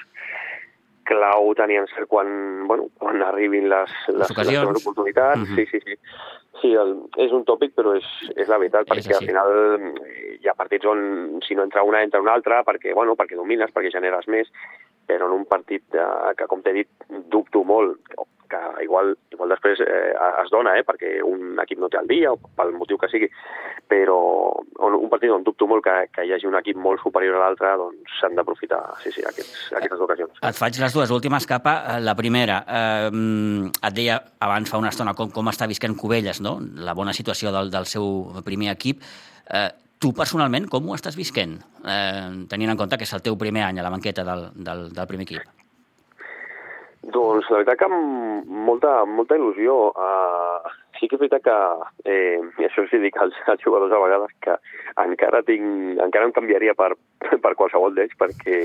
[1.09, 2.29] clau tenir encert quan,
[2.69, 5.41] bueno, quan arribin les, les, les seves oportunitats.
[5.47, 5.55] Mhm.
[5.55, 5.97] Sí, sí, sí.
[6.59, 9.19] Sí, el, és un tòpic, però és, és la veritat, És perquè així.
[9.21, 12.91] al final eh, hi ha partits on si no entra una, entra una altra, perquè,
[12.97, 14.49] bueno, perquè domines, perquè generes més,
[15.09, 17.97] però en un partit eh, que, com t'he dit, dubto molt,
[18.49, 22.33] que igual, igual després eh, es dona, eh, perquè un equip no té el dia,
[22.33, 23.29] o pel motiu que sigui,
[23.89, 24.17] però
[24.85, 27.43] on, un partit on dubto molt que, que hi hagi un equip molt superior a
[27.45, 30.41] l'altre, doncs s'han d'aprofitar, sí, sí, aquests, aquestes ocasions.
[30.49, 31.75] Et faig les dues últimes, capa.
[31.95, 36.41] Eh, La primera, eh, et deia abans fa una estona com, com està visquent Cubelles,
[36.41, 36.57] no?
[36.59, 39.05] la bona situació del, del seu primer equip.
[39.49, 43.37] Eh, tu personalment, com ho estàs visquent, eh, tenint en compte que és el teu
[43.37, 45.43] primer any a la banqueta del, del, del primer equip?
[47.09, 49.75] Doncs la veritat que amb molta, molta il·lusió.
[49.95, 51.55] Uh, sí que és veritat que,
[52.11, 54.55] eh, i això sí dic als, als jugadors a vegades, que
[55.03, 56.91] encara tinc, encara em canviaria per,
[57.43, 58.59] per qualsevol d'ells perquè,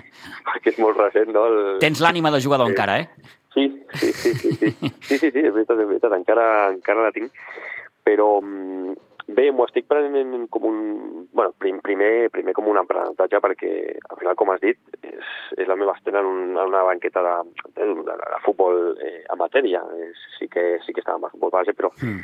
[0.48, 1.46] perquè és molt recent, no?
[1.50, 2.74] El, Tens l'ànima de jugador Sí.
[2.76, 3.36] encara, eh?
[3.50, 3.66] Sí,
[3.98, 7.34] sí, sí, sí, sí, sí, sí, sí és veritat, és veritat, encara, encara la tinc,
[8.06, 8.94] però mm,
[9.36, 10.78] bé, m'ho estic prenent com un,
[11.32, 13.70] bueno, prim, primer, primer com un aprenentatge perquè
[14.10, 17.22] al final, com has dit, és, és la meva estena en, un, en una banqueta
[17.26, 17.34] de,
[17.76, 19.82] de, de, de futbol eh, amateur, ja.
[20.08, 21.92] És, sí, que, sí que estava el futbol base, però...
[22.02, 22.20] Mm.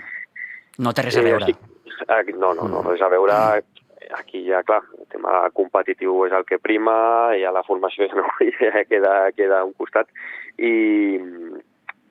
[0.84, 1.46] No té res a veure.
[1.48, 3.36] Eh, estic- no, no, no, res a veure.
[4.18, 6.92] Aquí ja, clar, el tema competitiu és el que prima,
[7.40, 8.28] ja la formació ja, no,
[8.60, 10.06] ja queda, queda a un costat.
[10.58, 10.70] I,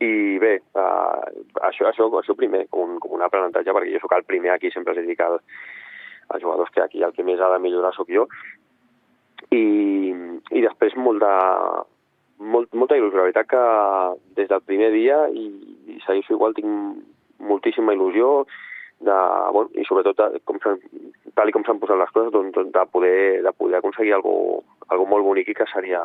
[0.06, 1.24] i bé, uh,
[1.70, 4.72] això, això, això primer, com un, com un aprenentatge, perquè jo sóc el primer aquí,
[4.74, 5.40] sempre els dic al,
[6.30, 8.28] als jugadors que aquí el que més ha de millorar sóc jo.
[9.54, 9.64] I,
[10.56, 11.34] i després molt de,
[12.40, 13.20] molt, molta il·lusió.
[13.20, 13.64] La veritat que
[14.40, 15.48] des del primer dia, i,
[15.96, 17.04] i segueixo igual, tinc
[17.46, 18.46] moltíssima il·lusió,
[19.06, 19.16] de,
[19.52, 20.80] bueno, i sobretot de, com s'han-
[21.36, 24.64] tal com s'han posat les coses, doncs, doncs, de, poder, de poder aconseguir algo,
[24.94, 26.02] algo molt bonic i que seria,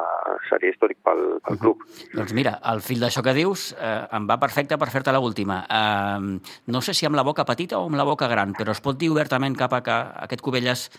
[0.49, 1.83] seria històric pel, pel club.
[1.83, 2.17] Uh -huh.
[2.17, 5.65] Doncs mira, al fil d'això que dius eh, em va perfecte per fer-te l'última.
[5.69, 8.81] Eh, no sé si amb la boca petita o amb la boca gran, però es
[8.81, 10.91] pot dir obertament cap a que aquest Cubelles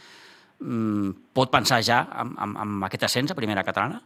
[0.60, 4.02] mm, pot pensar ja en, en, en aquest ascens a primera catalana?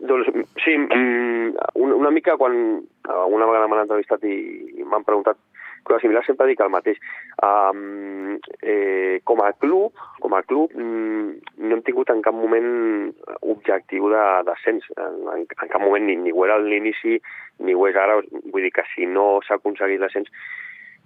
[0.00, 0.26] Doncs
[0.64, 4.36] sí, mm, una mica quan alguna vegada m'han entrevistat i,
[4.80, 5.36] i m'han preguntat
[5.84, 6.98] coses similars sempre dic el mateix.
[7.44, 9.94] Um, eh, com a club,
[10.24, 14.90] com a club mm, no hem tingut en cap moment objectiu d'ascens.
[14.96, 17.20] En, en, en cap moment ni, ni ho era a l'inici
[17.64, 18.20] ni ho és ara.
[18.50, 20.32] Vull dir que si no s'ha aconseguit l'ascens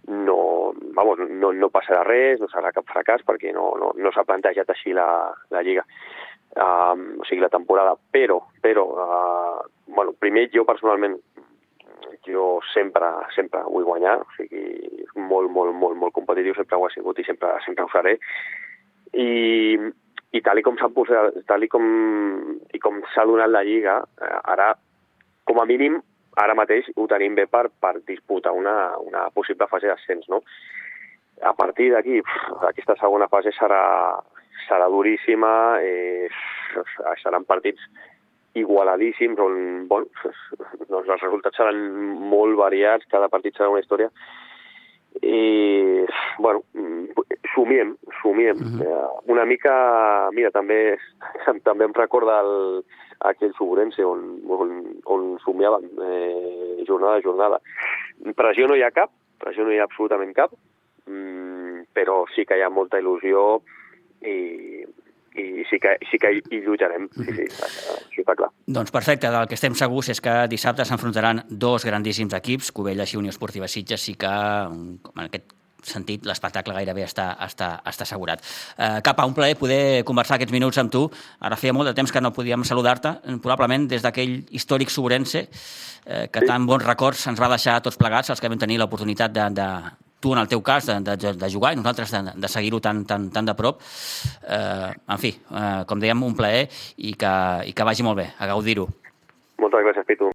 [0.09, 4.25] no, vamos, no, no passarà res, no serà cap fracàs perquè no, no, no s'ha
[4.25, 5.07] plantejat així la,
[5.53, 5.85] la Lliga,
[6.57, 7.95] um, o sigui, la temporada.
[8.15, 11.19] Però, però uh, bueno, primer jo personalment
[12.27, 14.65] jo sempre, sempre vull guanyar, o sigui,
[15.17, 18.17] molt, molt, molt, molt competitiu, sempre ho ha sigut i sempre, sempre ho faré.
[19.15, 19.79] I,
[20.33, 21.87] i tal i com s'ha posat, tal i com,
[22.75, 24.73] i com s'ha donat la Lliga, eh, ara,
[25.49, 26.01] com a mínim,
[26.39, 30.43] ara mateix ho tenim bé per, per disputar una, una possible fase d'ascens, no?
[31.47, 32.21] A partir d'aquí,
[32.67, 33.83] aquesta segona fase serà,
[34.67, 35.51] serà duríssima,
[35.81, 36.29] eh,
[37.23, 37.83] seran partits
[38.55, 40.07] igualadíssims, on bon,
[40.91, 41.81] doncs els resultats seran
[42.33, 44.11] molt variats, cada partit serà una història,
[45.23, 46.05] i,
[46.39, 46.63] bueno,
[47.55, 48.57] somiem, somiem.
[48.57, 49.23] Uh -huh.
[49.27, 50.97] Una mica, mira, també,
[51.65, 52.85] també em recorda el,
[53.21, 57.61] aquell Suburense on, on, on somiàvem eh, jornada a jornada.
[58.37, 60.55] Pressió no hi ha cap, pressió no hi ha absolutament cap,
[61.07, 63.61] mm, però sí que hi ha molta il·lusió
[64.23, 64.85] i,
[65.39, 68.51] i sí que, sí que hi lluitarem, sí, sí, això està clar.
[68.79, 73.21] Doncs perfecte, del que estem segurs és que dissabte s'enfrontaran dos grandíssims equips, Covelles i
[73.21, 78.43] Unió Esportiva Sitges, sí que en aquest sentit l'espectacle gairebé està, està, està assegurat.
[78.77, 81.05] Eh, cap a un plaer poder conversar aquests minuts amb tu.
[81.39, 86.27] Ara feia molt de temps que no podíem saludar-te, probablement des d'aquell històric sobrense eh,
[86.33, 86.47] que sí.
[86.51, 89.71] tan bons records ens va deixar tots plegats, els que vam tenir l'oportunitat de, de,
[90.21, 93.05] tu en el teu cas de, de, de jugar i nosaltres de, de seguir-ho tan,
[93.07, 93.83] tan, tan de prop.
[94.43, 97.35] Eh, en fi, eh, com dèiem, un plaer i que,
[97.71, 98.89] i que vagi molt bé, a gaudir-ho.
[99.59, 100.33] Moltes gràcies, Pitu.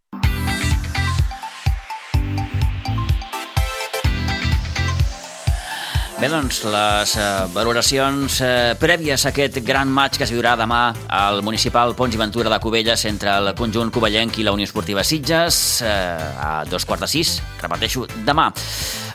[6.24, 10.93] Bé, doncs, les eh, valoracions eh, prèvies a aquest gran maig que es viurà demà
[11.12, 15.04] al municipal Pons i Ventura de Cubelles entre el conjunt covellenc i la Unió Esportiva
[15.04, 18.54] Sitges eh, a dos quarts de sis, repeteixo, demà.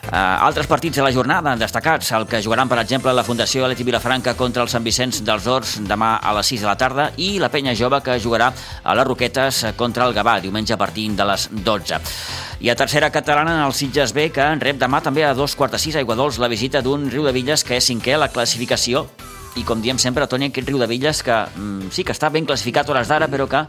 [0.09, 3.85] Uh, altres partits de la jornada destacats, el que jugaran, per exemple, la Fundació Aleti
[3.85, 7.35] Vilafranca contra el Sant Vicenç dels Horts demà a les 6 de la tarda i
[7.37, 11.27] la Penya Jove que jugarà a les Roquetes contra el Gavà diumenge a partir de
[11.29, 12.01] les 12.
[12.65, 15.77] I a tercera catalana, el Sitges B, que en rep demà també a dos quarts
[15.77, 18.33] de sis a Iguadols la visita d'un Riu de Villes que és cinquè a la
[18.33, 19.05] classificació
[19.57, 22.49] i com diem sempre, Toni, aquest Riu de Villes que mm, sí que està ben
[22.49, 23.61] classificat a hores d'ara, però que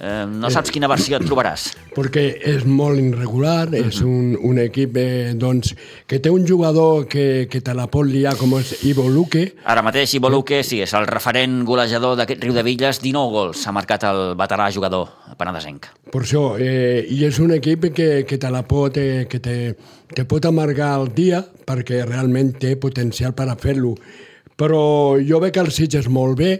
[0.00, 1.68] eh, no saps quina versió et trobaràs.
[1.96, 5.74] Perquè és molt irregular, és un, un equip eh, doncs,
[6.08, 9.46] que té un jugador que, que te la pot liar com és Ivo Luque.
[9.64, 13.66] Ara mateix Ivo Luque, sí, és el referent golejador d'aquest Riu de Villes, 19 gols
[13.66, 15.90] ha marcat el veterà jugador penedesenc.
[16.12, 19.56] Per això, eh, i és un equip que, que te la pot, eh, que te,
[20.14, 23.96] te pot amargar el dia perquè realment té potencial per a fer-lo.
[24.56, 26.52] Però jo veig el Sitges molt bé,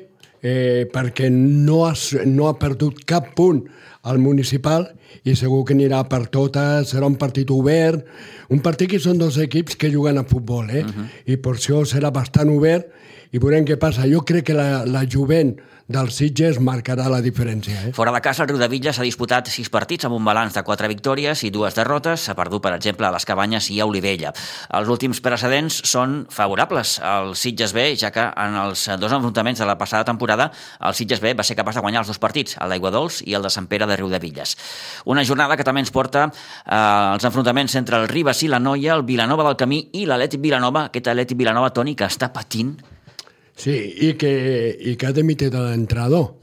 [0.46, 3.64] eh, perquè no, has, no ha perdut cap punt
[4.06, 4.86] al municipal
[5.26, 8.04] i segur que anirà per totes, serà un partit obert,
[8.54, 10.84] un partit que són dos equips que juguen a futbol, eh?
[10.84, 11.06] Uh -huh.
[11.26, 12.86] i per això serà bastant obert
[13.36, 14.06] i veurem què passa.
[14.08, 17.84] Jo crec que la, la jovent del Sitges marcarà la diferència.
[17.86, 17.90] Eh?
[17.94, 20.62] Fora de casa, el Riu de Villas ha disputat sis partits amb un balanç de
[20.66, 22.24] quatre victòries i dues derrotes.
[22.26, 24.32] Ha perdut, per exemple, a les Cabanyes i a Olivella.
[24.78, 29.68] Els últims precedents són favorables al Sitges B, ja que en els dos enfrontaments de
[29.68, 30.48] la passada temporada
[30.80, 33.36] el Sitges B va ser capaç de guanyar els dos partits, el d'Aigua Dols i
[33.38, 34.56] el de Sant Pere de Riu de Villas.
[35.04, 38.96] Una jornada que també ens porta eh, els enfrontaments entre el Ribas i la Noia,
[38.96, 42.74] el Vilanova del Camí i l'Atlètic Vilanova, aquest Atlètic Vilanova, Toni, que està patint
[43.56, 44.32] Sí, i que,
[44.76, 46.34] i que ha demitit l'entrenador.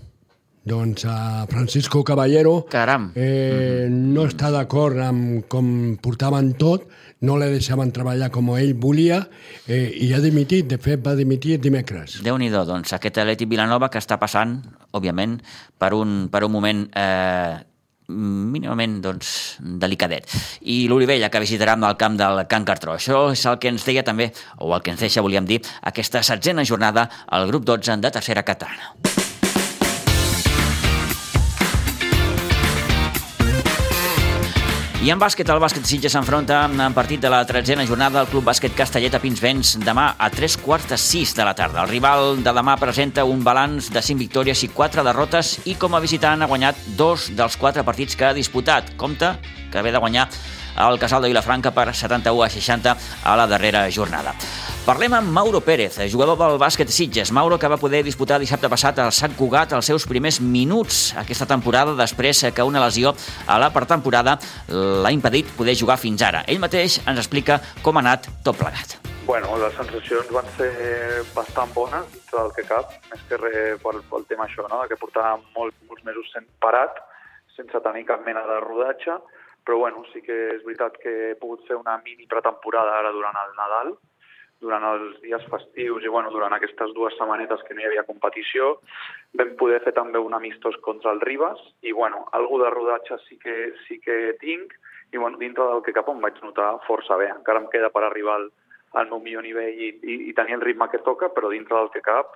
[0.64, 3.10] Doncs a Francisco Caballero Caram.
[3.20, 6.86] Eh, no està d'acord amb com portaven tot,
[7.28, 9.20] no le deixaven treballar com ell volia
[9.68, 12.22] eh, i ha dimitit, de fet va dimitir dimecres.
[12.24, 14.62] déu nhi doncs aquest Atleti Vilanova que està passant,
[14.96, 15.42] òbviament,
[15.78, 17.60] per un, per un moment eh,
[18.14, 20.30] mínimament doncs, delicadet.
[20.62, 22.98] I l'Olivella, que visitarà amb el camp del Can Cartró.
[23.00, 26.24] Això és el que ens deia també, o el que ens deixa, volíem dir, aquesta
[26.24, 29.23] setzena jornada al grup 12 de tercera catalana.
[35.04, 38.46] I en bàsquet, el bàsquet Sitges s'enfronta en partit de la tretzena jornada del Club
[38.48, 41.82] Bàsquet Castellet a Pinsbens demà a tres quarts de sis de la tarda.
[41.84, 45.92] El rival de demà presenta un balanç de cinc victòries i quatre derrotes i com
[45.92, 48.94] a visitant ha guanyat dos dels quatre partits que ha disputat.
[48.96, 49.34] Compte
[49.74, 50.30] que ve de guanyar
[50.88, 54.32] el Casal de Vilafranca per 71 a 60 a la darrera jornada.
[54.84, 57.30] Parlem amb Mauro Pérez, jugador del bàsquet Sitges.
[57.32, 61.48] Mauro que va poder disputar dissabte passat al Sant Cugat els seus primers minuts aquesta
[61.48, 63.14] temporada després que una lesió
[63.48, 64.34] a la pretemporada
[64.68, 66.44] l'ha impedit poder jugar fins ara.
[66.52, 69.00] Ell mateix ens explica com ha anat tot plegat.
[69.24, 70.74] Bueno, les sensacions van ser
[71.32, 74.84] bastant bones del que cap, més que res pel, pel tema això, no?
[74.92, 77.00] que portava molts, molts mesos sent parat,
[77.56, 79.22] sense tenir cap mena de rodatge,
[79.64, 83.46] però bueno, sí que és veritat que he pogut fer una mini pretemporada ara durant
[83.48, 83.96] el Nadal,
[84.64, 88.78] durant els dies festius i bueno, durant aquestes dues setmanetes que no hi havia competició
[89.40, 93.38] vam poder fer també un amistós contra el Ribas i bueno, algú de rodatge sí
[93.44, 94.74] que, sí que tinc
[95.14, 97.30] i bueno, dintre del que cap on vaig notar força bé.
[97.30, 98.48] Encara em queda per arribar al,
[98.98, 101.92] al meu millor nivell i, i, i tenir el ritme que toca, però dintre del
[101.94, 102.34] que cap,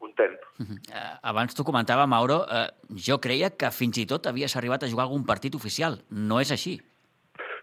[0.00, 0.36] content.
[0.58, 0.78] Uh -huh.
[0.92, 2.68] uh, abans t'ho comentava, Mauro, uh,
[3.08, 5.98] jo creia que fins i tot havies arribat a jugar algun partit oficial.
[6.10, 6.80] No és així?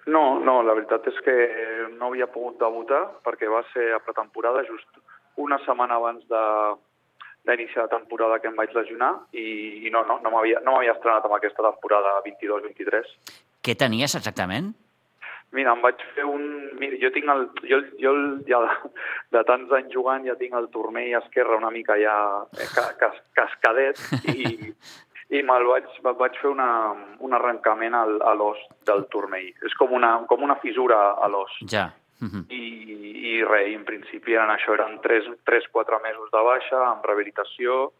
[0.08, 1.36] No, no, la veritat és que
[1.98, 5.02] no havia pogut debutar perquè va ser a pretemporada just
[5.44, 6.44] una setmana abans de
[7.48, 11.24] d'iniciar la temporada que em vaig lesionar i, i no, no, no m'havia no estrenat
[11.24, 13.14] amb aquesta temporada 22-23.
[13.64, 14.74] Què tenies exactament?
[15.56, 16.44] Mira, em vaig fer un...
[16.80, 17.46] Mira, jo tinc el...
[17.70, 18.12] Jo, jo
[18.50, 18.92] ja de,
[19.38, 22.18] de tants anys jugant ja tinc el turmell esquerre una mica ja
[23.00, 24.74] cas, cascadet i,
[25.30, 25.88] i me'l vaig,
[26.20, 26.70] vaig fer una,
[27.20, 29.50] un arrencament al, a l'os del turmell.
[29.68, 31.58] És com una, com una fissura a l'os.
[31.68, 31.90] Ja.
[32.22, 32.44] Uh -huh.
[32.50, 32.64] I,
[33.32, 37.92] I res, en principi eren això, eren 3-4 mesos de baixa, amb rehabilitació,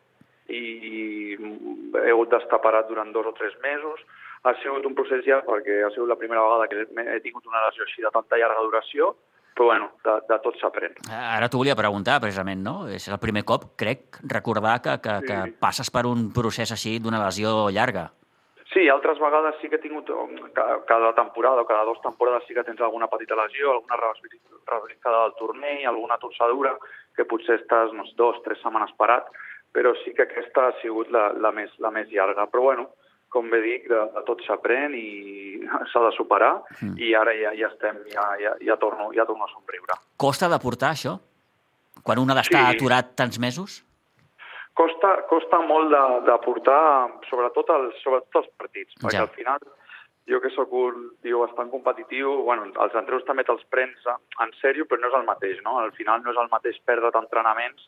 [0.48, 4.00] i he hagut d'estar parat durant dos o tres mesos.
[4.44, 7.66] Ha sigut un procés ja, perquè ha sigut la primera vegada que he tingut una
[7.66, 9.16] lesió així de tanta llarga duració,
[9.58, 10.94] però bueno, de, de tot s'aprèn.
[11.10, 12.76] Ara t'ho volia preguntar, precisament, no?
[12.94, 15.28] És el primer cop, crec, recordar que, que, sí.
[15.32, 18.12] que passes per un procés així d'una lesió llarga.
[18.74, 20.12] Sí, altres vegades sí que he tingut,
[20.86, 25.36] cada temporada o cada dues temporades sí que tens alguna petita lesió, alguna rehabilitada del
[25.40, 26.76] tornei, alguna torçadura,
[27.18, 29.32] que potser estàs unes dues, tres setmanes parat,
[29.74, 32.46] però sí que aquesta ha sigut la, la, més, la més llarga.
[32.52, 32.90] Però bueno,
[33.34, 35.08] com bé dic, de, de tot s'aprèn i
[35.92, 36.96] s'ha de superar mm.
[37.04, 40.00] i ara ja, ja estem, ja, ja, ja, torno, ja torno a somriure.
[40.18, 41.18] Costa de portar això?
[42.04, 42.78] Quan un ha d'estar sí.
[42.78, 43.82] aturat tants mesos?
[44.78, 46.80] Costa, costa molt de, de portar,
[47.28, 49.26] sobretot els, sobretot els partits, perquè ja.
[49.26, 49.64] al final
[50.28, 54.86] jo que sóc un tio bastant competitiu, bueno, els entreus també te'ls prens en sèrio,
[54.86, 55.78] però no és el mateix, no?
[55.80, 57.88] Al final no és el mateix perdre't entrenaments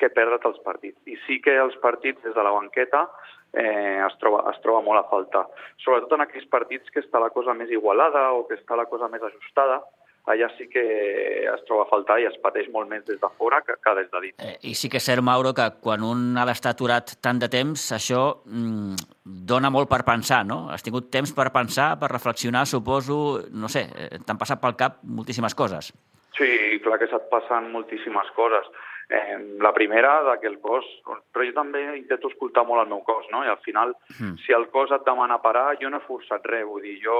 [0.00, 1.00] que perdre't els partits.
[1.08, 3.06] I sí que els partits des de la banqueta
[3.52, 5.46] eh, es, troba, es troba molt a faltar.
[5.84, 9.08] Sobretot en aquells partits que està la cosa més igualada o que està la cosa
[9.12, 9.80] més ajustada,
[10.30, 10.82] allà sí que
[11.48, 14.10] es troba a faltar i es pateix molt més des de fora que, que des
[14.12, 14.36] de dins.
[14.44, 17.48] Eh, I sí que és cert, Mauro, que quan un ha d'estar aturat tant de
[17.50, 19.08] temps, això mm,
[19.50, 20.62] dona molt per pensar, no?
[20.70, 25.00] Has tingut temps per pensar, per reflexionar, suposo, no sé, eh, t'han passat pel cap
[25.02, 25.92] moltíssimes coses.
[26.36, 28.68] Sí, clar que se't passen moltíssimes coses.
[29.10, 30.86] Eh, la primera, de que el cos...
[31.04, 33.42] Però jo també intento escoltar molt el meu cos, no?
[33.42, 34.36] I al final, mm.
[34.44, 36.62] si el cos et demana parar, jo no he forçat res.
[36.68, 37.16] Vull dir, jo,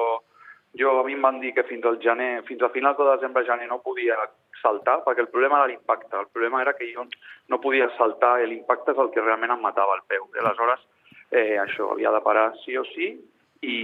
[0.78, 3.42] jo a mi em van dir que fins al gener, fins a finals de desembre,
[3.48, 4.18] gener, no podia
[4.62, 6.14] saltar, perquè el problema era l'impacte.
[6.14, 7.08] El problema era que jo
[7.50, 10.30] no podia saltar i l'impacte és el que realment em matava el peu.
[10.30, 10.86] I aleshores,
[11.32, 13.16] eh, això, havia de parar sí o sí
[13.62, 13.78] i,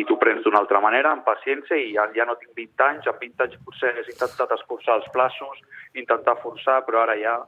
[0.00, 3.08] i t'ho prens d'una altra manera, amb paciència, i ja, ja no tinc 20 anys,
[3.08, 5.64] amb 20 anys potser hagués intentat escurçar els plaços,
[5.96, 7.38] intentar forçar, però ara ja,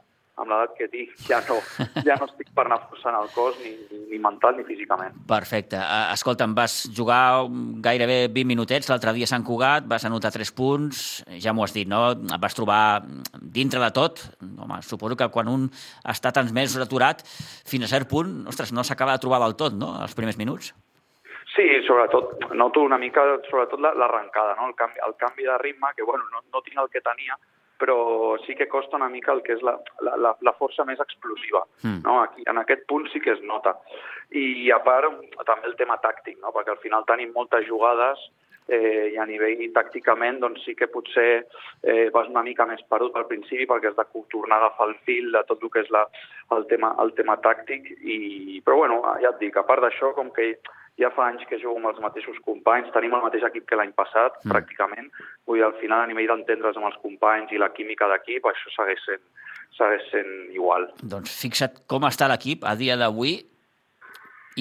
[0.40, 1.58] amb l'edat que tinc, ja no,
[2.06, 3.72] ja no estic per anar forçant el cos, ni,
[4.08, 5.18] ni mental ni físicament.
[5.28, 5.76] Perfecte.
[6.14, 7.44] Escolta'm, vas jugar
[7.84, 11.02] gairebé 20 minutets l'altre dia a Sant Cugat, vas anotar 3 punts,
[11.36, 12.06] ja m'ho has dit, no?
[12.16, 12.82] Et vas trobar
[13.36, 14.24] dintre de tot.
[14.40, 15.68] Home, suposo que quan un
[16.08, 17.20] està tants mesos aturat,
[17.68, 20.72] fins a cert punt, ostres, no s'acaba de trobar del tot, no?, els primers minuts.
[21.52, 24.70] Sí, sobretot, noto una mica, sobretot l'arrencada, no?
[24.70, 27.36] el, canvi, el canvi de ritme, que bueno, no, no tinc el que tenia,
[27.82, 29.74] però sí que costa una mica el que és la,
[30.06, 31.64] la, la força més explosiva.
[31.82, 31.98] Mm.
[32.06, 32.20] No?
[32.22, 33.74] Aquí, en aquest punt sí que es nota.
[34.38, 35.10] I a part,
[35.48, 36.54] també el tema tàctic, no?
[36.54, 38.22] perquè al final tenim moltes jugades
[38.68, 41.42] eh, i a nivell tàcticament doncs sí que potser
[41.82, 44.94] eh, vas una mica més perdut al principi perquè has de tornar a agafar el
[45.08, 46.06] fil de tot el que és la,
[46.56, 47.90] el, tema, el tema tàctic.
[48.00, 50.54] I, però bueno, ja et dic, a part d'això, com que
[51.00, 53.94] ja fa anys que jugo amb els mateixos companys, tenim el mateix equip que l'any
[53.96, 54.52] passat, mm.
[54.52, 55.08] pràcticament.
[55.48, 58.74] Vull dir, al final, a nivell d'entendre's amb els companys i la química d'equip, això
[58.76, 59.24] segueix sent,
[59.78, 60.90] segueix sent igual.
[61.02, 63.38] Doncs fixa't com està l'equip a dia d'avui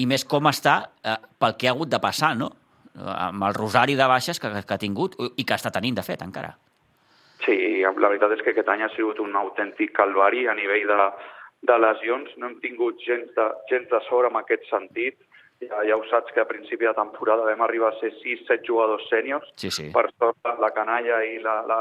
[0.00, 2.50] i més com està eh, pel que ha hagut de passar, no?
[2.92, 6.22] amb el rosari de baixes que, que ha tingut i que està tenint, de fet,
[6.24, 6.52] encara.
[7.44, 11.06] Sí, la veritat és que aquest any ha sigut un autèntic calvari a nivell de,
[11.68, 12.30] de lesions.
[12.38, 15.18] No hem tingut gens de, gens de sort en aquest sentit.
[15.68, 19.04] Ja, ja ho saps que a principi de temporada vam arribar a ser 6-7 jugadors
[19.10, 19.48] sèniors.
[19.56, 19.90] Sí, sí.
[19.94, 21.80] Per sort, la canalla i la, la,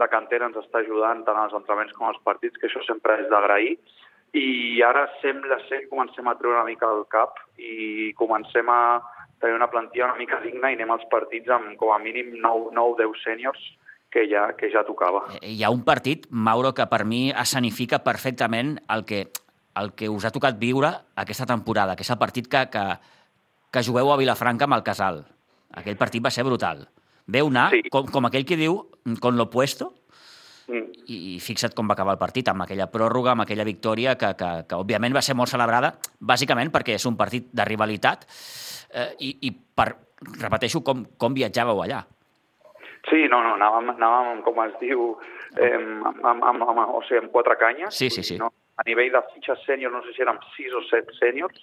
[0.00, 3.30] la cantera ens està ajudant tant als entrenaments com als partits, que això sempre és
[3.30, 3.76] d'agrair.
[4.34, 8.80] I ara sembla ser que comencem a treure una mica el cap i comencem a
[9.38, 13.22] tenir una plantilla una mica digna i anem als partits amb com a mínim 9-10
[13.22, 13.62] sèniors
[14.14, 15.24] que ja, que ja tocava.
[15.40, 19.24] Eh, hi ha un partit, Mauro, que per mi escenifica perfectament el que,
[19.80, 22.84] el que us ha tocat viure aquesta temporada, que és el partit que, que,
[23.74, 25.24] que jugueu a Vilafranca amb el Casal.
[25.74, 26.86] Aquell partit va ser brutal.
[27.26, 27.82] Veu anar, sí.
[27.90, 28.78] com, com aquell que diu,
[29.20, 29.90] con lo puesto,
[30.68, 31.04] mm.
[31.08, 34.34] i, i fixa't com va acabar el partit, amb aquella pròrroga, amb aquella victòria, que,
[34.38, 38.26] que, que òbviament va ser molt celebrada, bàsicament perquè és un partit de rivalitat,
[38.92, 39.90] eh, i, i per,
[40.40, 42.04] repeteixo, com, com viatjàveu allà.
[43.10, 45.14] Sí, no, no, anàvem, anàvem com es diu,
[45.58, 47.96] eh, amb, amb, amb, amb, o sigui, amb quatre canyes.
[47.96, 48.38] Sí, sí, sí.
[48.40, 48.52] No?
[48.76, 51.60] A nivell de fitxes sèniors, no sé si érem sis o set sèniors,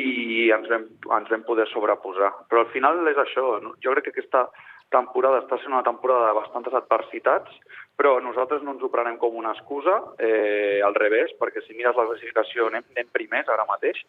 [0.00, 0.84] i ens vam,
[1.18, 2.32] ens vam poder sobreposar.
[2.48, 3.74] Però al final és això, no?
[3.84, 4.46] jo crec que aquesta
[4.92, 7.54] temporada està sent una temporada de bastantes adversitats,
[7.96, 11.96] però nosaltres no ens ho prenem com una excusa, eh, al revés, perquè si mires
[11.96, 14.00] la classificació anem, anem primers ara mateix,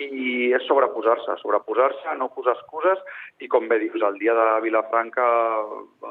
[0.00, 3.02] i és sobreposar-se, sobreposar-se, no posar excuses,
[3.42, 5.26] i com bé dius, el dia de Vilafranca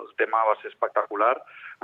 [0.01, 1.35] el tema va ser espectacular,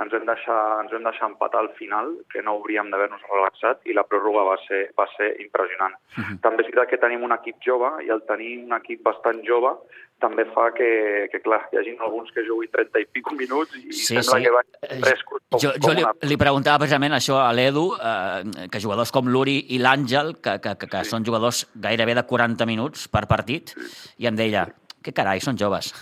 [0.02, 3.96] ens vam deixar, ens vam deixar empatar al final, que no hauríem d'haver-nos relaxat, i
[3.96, 5.94] la pròrroga va ser, va ser impressionant.
[6.16, 6.40] Uh -huh.
[6.44, 9.72] També és veritat que tenim un equip jove, i el tenir un equip bastant jove
[10.18, 13.92] també fa que, que clar, hi hagi alguns que juguin 30 i pico minuts i
[13.92, 14.44] sí, sembla sí.
[14.44, 15.42] que van frescos.
[15.50, 16.12] Com, jo jo com li, una...
[16.22, 20.74] li preguntava precisament això a l'Edu, eh, que jugadors com l'Uri i l'Àngel, que, que,
[20.80, 21.10] que, que sí.
[21.10, 24.14] són jugadors gairebé de 40 minuts per partit, sí.
[24.24, 24.66] i em deia,
[25.06, 25.92] que carai, són joves.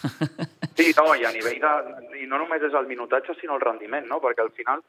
[0.74, 1.72] Sí, no, i a nivell de...
[2.18, 4.16] I no només és el minutatge, sinó el rendiment, no?
[4.24, 4.80] Perquè al final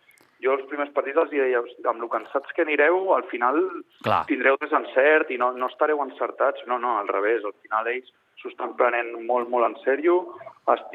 [0.43, 1.61] jo els primers partits els deia,
[1.91, 3.59] amb el cansats que anireu, al final
[4.03, 4.23] Clar.
[4.29, 6.65] tindreu desencert i no, no estareu encertats.
[6.69, 7.45] No, no, al revés.
[7.45, 8.11] Al final ells
[8.41, 10.19] s'ho estan prenent molt, molt en sèrio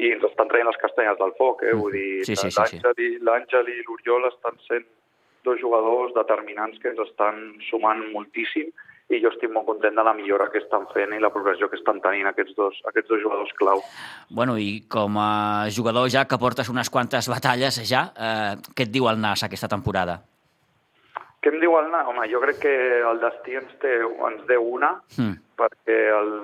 [0.03, 1.75] i ens estan traient les castanyes del foc, eh?
[1.79, 3.11] Vull dir, sí, sí, sí, sí.
[3.27, 4.87] l'Àngel i l'Oriol estan sent
[5.47, 7.39] dos jugadors determinants que ens estan
[7.71, 8.75] sumant moltíssim
[9.11, 11.79] i jo estic molt content de la millora que estan fent i la progressió que
[11.81, 13.83] estan tenint aquests dos, aquests dos jugadors clau.
[14.31, 18.95] Bueno, i com a jugador ja que portes unes quantes batalles ja, eh, què et
[18.95, 20.21] diu el NAS aquesta temporada?
[21.41, 22.09] Què em diu el NAS?
[22.11, 22.73] Home, jo crec que
[23.11, 23.95] el destí ens, té,
[24.29, 25.39] ens deu una, mm.
[25.59, 26.35] perquè el,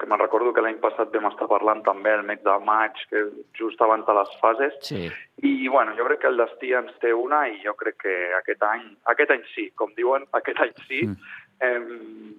[0.00, 3.22] que me'n recordo que l'any passat vam estar parlant també el mes de maig, que
[3.56, 5.06] just abans de les fases, sí.
[5.46, 8.66] i bueno, jo crec que el destí ens té una i jo crec que aquest
[8.66, 11.43] any, aquest any sí, com diuen, aquest any sí, mm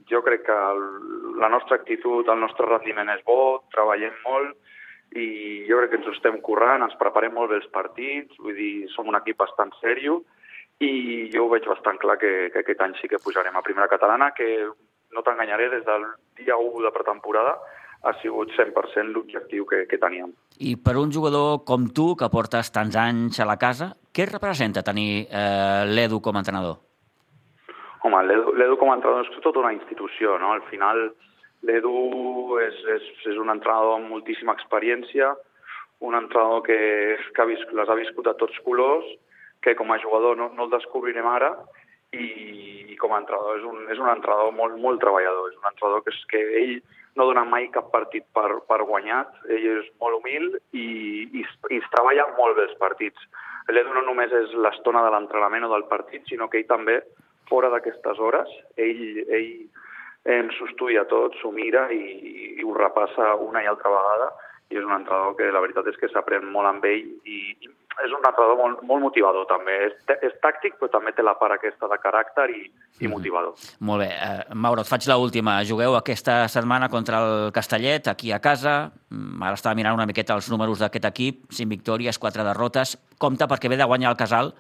[0.10, 0.82] Jo crec que el,
[1.42, 4.56] la nostra actitud, el nostre rendiment és bo, treballem molt
[5.16, 8.58] i jo crec que ens ho estem currant, ens preparem molt bé els partits, vull
[8.58, 10.20] dir, som un equip bastant sèrio
[10.84, 13.88] i jo ho veig bastant clar que, que aquest any sí que pujarem a primera
[13.88, 14.68] catalana, que
[15.16, 16.04] no t'enganyaré, des del
[16.36, 17.56] dia 1 de pretemporada
[18.06, 20.34] ha sigut 100% l'objectiu que, que teníem.
[20.60, 24.84] I per un jugador com tu, que portes tants anys a la casa, què representa
[24.86, 26.78] tenir eh, l'Edu com a entrenador?
[28.06, 30.52] Home, l'Edu com a entrenador és tota una institució, no?
[30.54, 31.08] Al final,
[31.66, 35.32] l'Edu és, és, és un entrenador amb moltíssima experiència,
[36.06, 36.78] un entrenador que,
[37.34, 39.08] que ha viscut, les ha viscut a tots colors,
[39.66, 41.50] que com a jugador no, no el descobrirem ara,
[42.14, 42.28] i,
[42.94, 46.06] i com a entrenador és un, és un entrenador molt, molt treballador, és un entrenador
[46.06, 46.78] que, és, que ell
[47.18, 50.86] no dona mai cap partit per, per guanyat, ell és molt humil i,
[51.26, 53.30] i, i es treballa molt bé els partits.
[53.74, 57.00] L'Edu no només és l'estona de l'entrenament o del partit, sinó que ell també
[57.50, 63.62] fora d'aquestes hores, ell, ell s'ho estudia tot, s'ho mira i, i ho repassa una
[63.64, 64.32] i altra vegada
[64.74, 67.42] i és un entrenador que la veritat és que s'aprèn molt amb ell i,
[68.04, 69.76] és un entrenador molt, molt motivador també.
[69.88, 69.94] És,
[70.26, 72.64] és tàctic, però també té la part aquesta de caràcter i,
[73.06, 73.54] i motivador.
[73.54, 73.86] Mm.
[73.88, 74.10] Molt bé.
[74.18, 75.60] Uh, Mauro, et faig l'última.
[75.70, 78.76] Jugueu aquesta setmana contra el Castellet, aquí a casa.
[79.14, 81.46] Mm, ara estava mirant una miqueta els números d'aquest equip.
[81.54, 82.98] 5 victòries, 4 derrotes.
[83.22, 84.54] Compte perquè ve de guanyar el Casal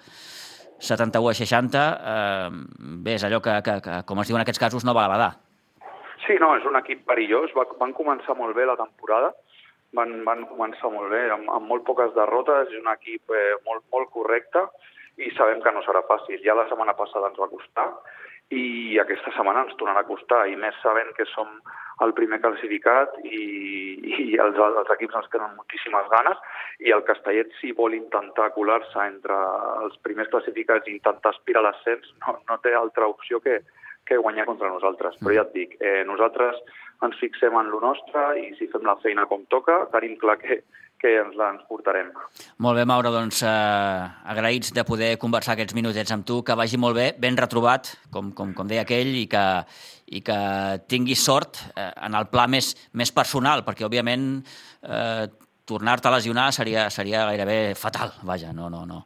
[0.87, 1.83] 71 a 60,
[2.13, 2.49] eh,
[3.05, 5.13] bé, és allò que, que, que, com es diu en aquests casos, no va a
[5.15, 5.31] badar.
[6.25, 7.53] Sí, no, és un equip perillós.
[7.57, 9.33] Va, van començar molt bé la temporada,
[9.97, 13.85] van, van començar molt bé, amb, amb molt poques derrotes, és un equip eh, molt,
[13.93, 14.67] molt correcte
[15.21, 16.41] i sabem que no serà fàcil.
[16.43, 17.87] Ja la setmana passada ens va costar
[18.53, 21.49] i aquesta setmana ens tornarà a costar, i més sabent que som
[22.03, 23.41] el primer classificat i,
[24.03, 26.41] i els, els equips ens tenen moltíssimes ganes
[26.83, 29.37] i el Castellet si vol intentar colar-se entre
[29.85, 33.61] els primers classificats i intentar aspirar a l'ascens no, no té altra opció que,
[34.05, 35.15] que guanyar contra nosaltres.
[35.21, 36.59] Però ja et dic, eh, nosaltres
[37.05, 40.61] ens fixem en lo nostre i si fem la feina com toca, tenim clar que,
[41.01, 42.09] que ens la ens portarem.
[42.63, 46.79] Molt bé, Mauro, doncs eh, agraïts de poder conversar aquests minutets amb tu, que vagi
[46.81, 49.45] molt bé, ben retrobat, com, com, com deia aquell, i que,
[50.17, 50.39] i que
[50.91, 54.29] tinguis sort eh, en el pla més, més personal, perquè, òbviament,
[54.83, 55.25] eh,
[55.65, 59.03] tornar-te a lesionar seria, seria gairebé fatal, vaja, no, no, no.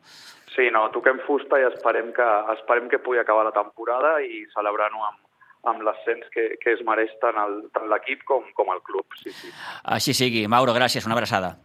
[0.56, 2.28] Sí, no, toquem fusta i esperem que,
[2.58, 5.22] esperem que pugui acabar la temporada i celebrar-ho amb,
[5.72, 7.40] amb l'ascens que, que es mereix tant
[7.92, 9.20] l'equip com, com el club.
[9.22, 9.52] Sí, sí.
[9.96, 10.46] Així sigui.
[10.52, 11.56] Mauro, gràcies, una abraçada.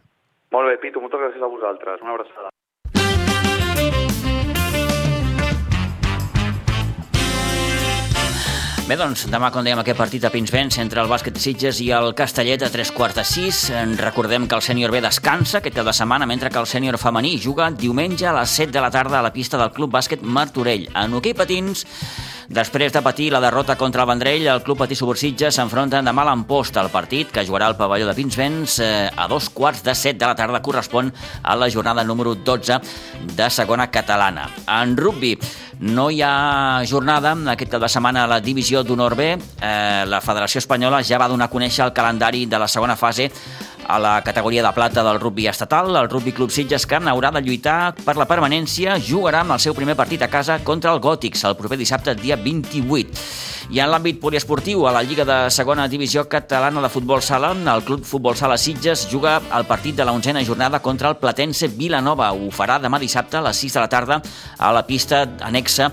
[0.55, 1.99] Molt bé, Pitu, moltes gràcies a vosaltres.
[2.05, 2.51] Una abraçada.
[8.85, 12.13] Bé, doncs, demà, com dèiem, aquest partit a Pinsbens entre el bàsquet Sitges i el
[12.15, 13.63] Castellet a tres quarts de sis.
[13.99, 17.33] Recordem que el sènior B descansa aquest cap de setmana, mentre que el sènior femení
[17.41, 20.87] juga diumenge a les 7 de la tarda a la pista del Club Bàsquet Martorell.
[20.93, 21.83] En hoquei patins,
[22.49, 26.29] Després de patir la derrota contra el Vendrell, el Club Patí Subursitja s'enfronta demà a
[26.29, 26.83] l'Amposta.
[26.83, 30.27] El partit, que jugarà al pavelló de Pinsbens eh, a dos quarts de set de
[30.27, 31.09] la tarda, correspon
[31.41, 32.79] a la jornada número 12
[33.33, 34.49] de segona catalana.
[34.69, 35.33] En rugby,
[35.79, 39.31] no hi ha jornada aquest cap de setmana a la divisió d'honor B.
[39.35, 43.31] Eh, la Federació Espanyola ja va donar a conèixer el calendari de la segona fase
[43.87, 47.41] a la categoria de plata del rugby estatal, el Rugby Club Sitges Camp haurà de
[47.45, 51.45] lluitar per la permanència, jugarà amb el seu primer partit a casa contra el Gòtics
[51.45, 53.21] el proper dissabte, dia 28.
[53.73, 57.83] I en l'àmbit poliesportiu, a la Lliga de Segona Divisió Catalana de Futbol Sala, el
[57.85, 62.31] Club Futbol Sala Sitges juga el partit de la onzena jornada contra el Platense Vilanova.
[62.33, 64.21] Ho farà demà dissabte a les 6 de la tarda
[64.59, 65.89] a la pista anexa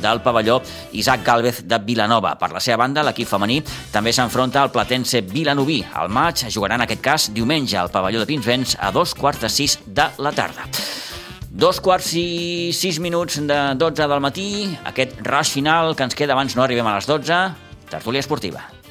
[0.00, 0.60] del pavelló
[0.92, 2.34] Isaac Galvez de Vilanova.
[2.38, 3.60] Per la seva banda, l'equip femení
[3.92, 5.80] també s'enfronta al Platense Vilanoví.
[6.02, 9.52] El maig jugarà en aquest cas diumenge al pavelló de Pinsbens a dos quarts de
[9.52, 10.68] sis de la tarda.
[11.56, 14.48] Dos quarts i sis minuts de 12 del matí,
[14.84, 17.44] aquest rush final que ens queda abans no arribem a les 12,
[17.88, 18.75] tertúlia esportiva.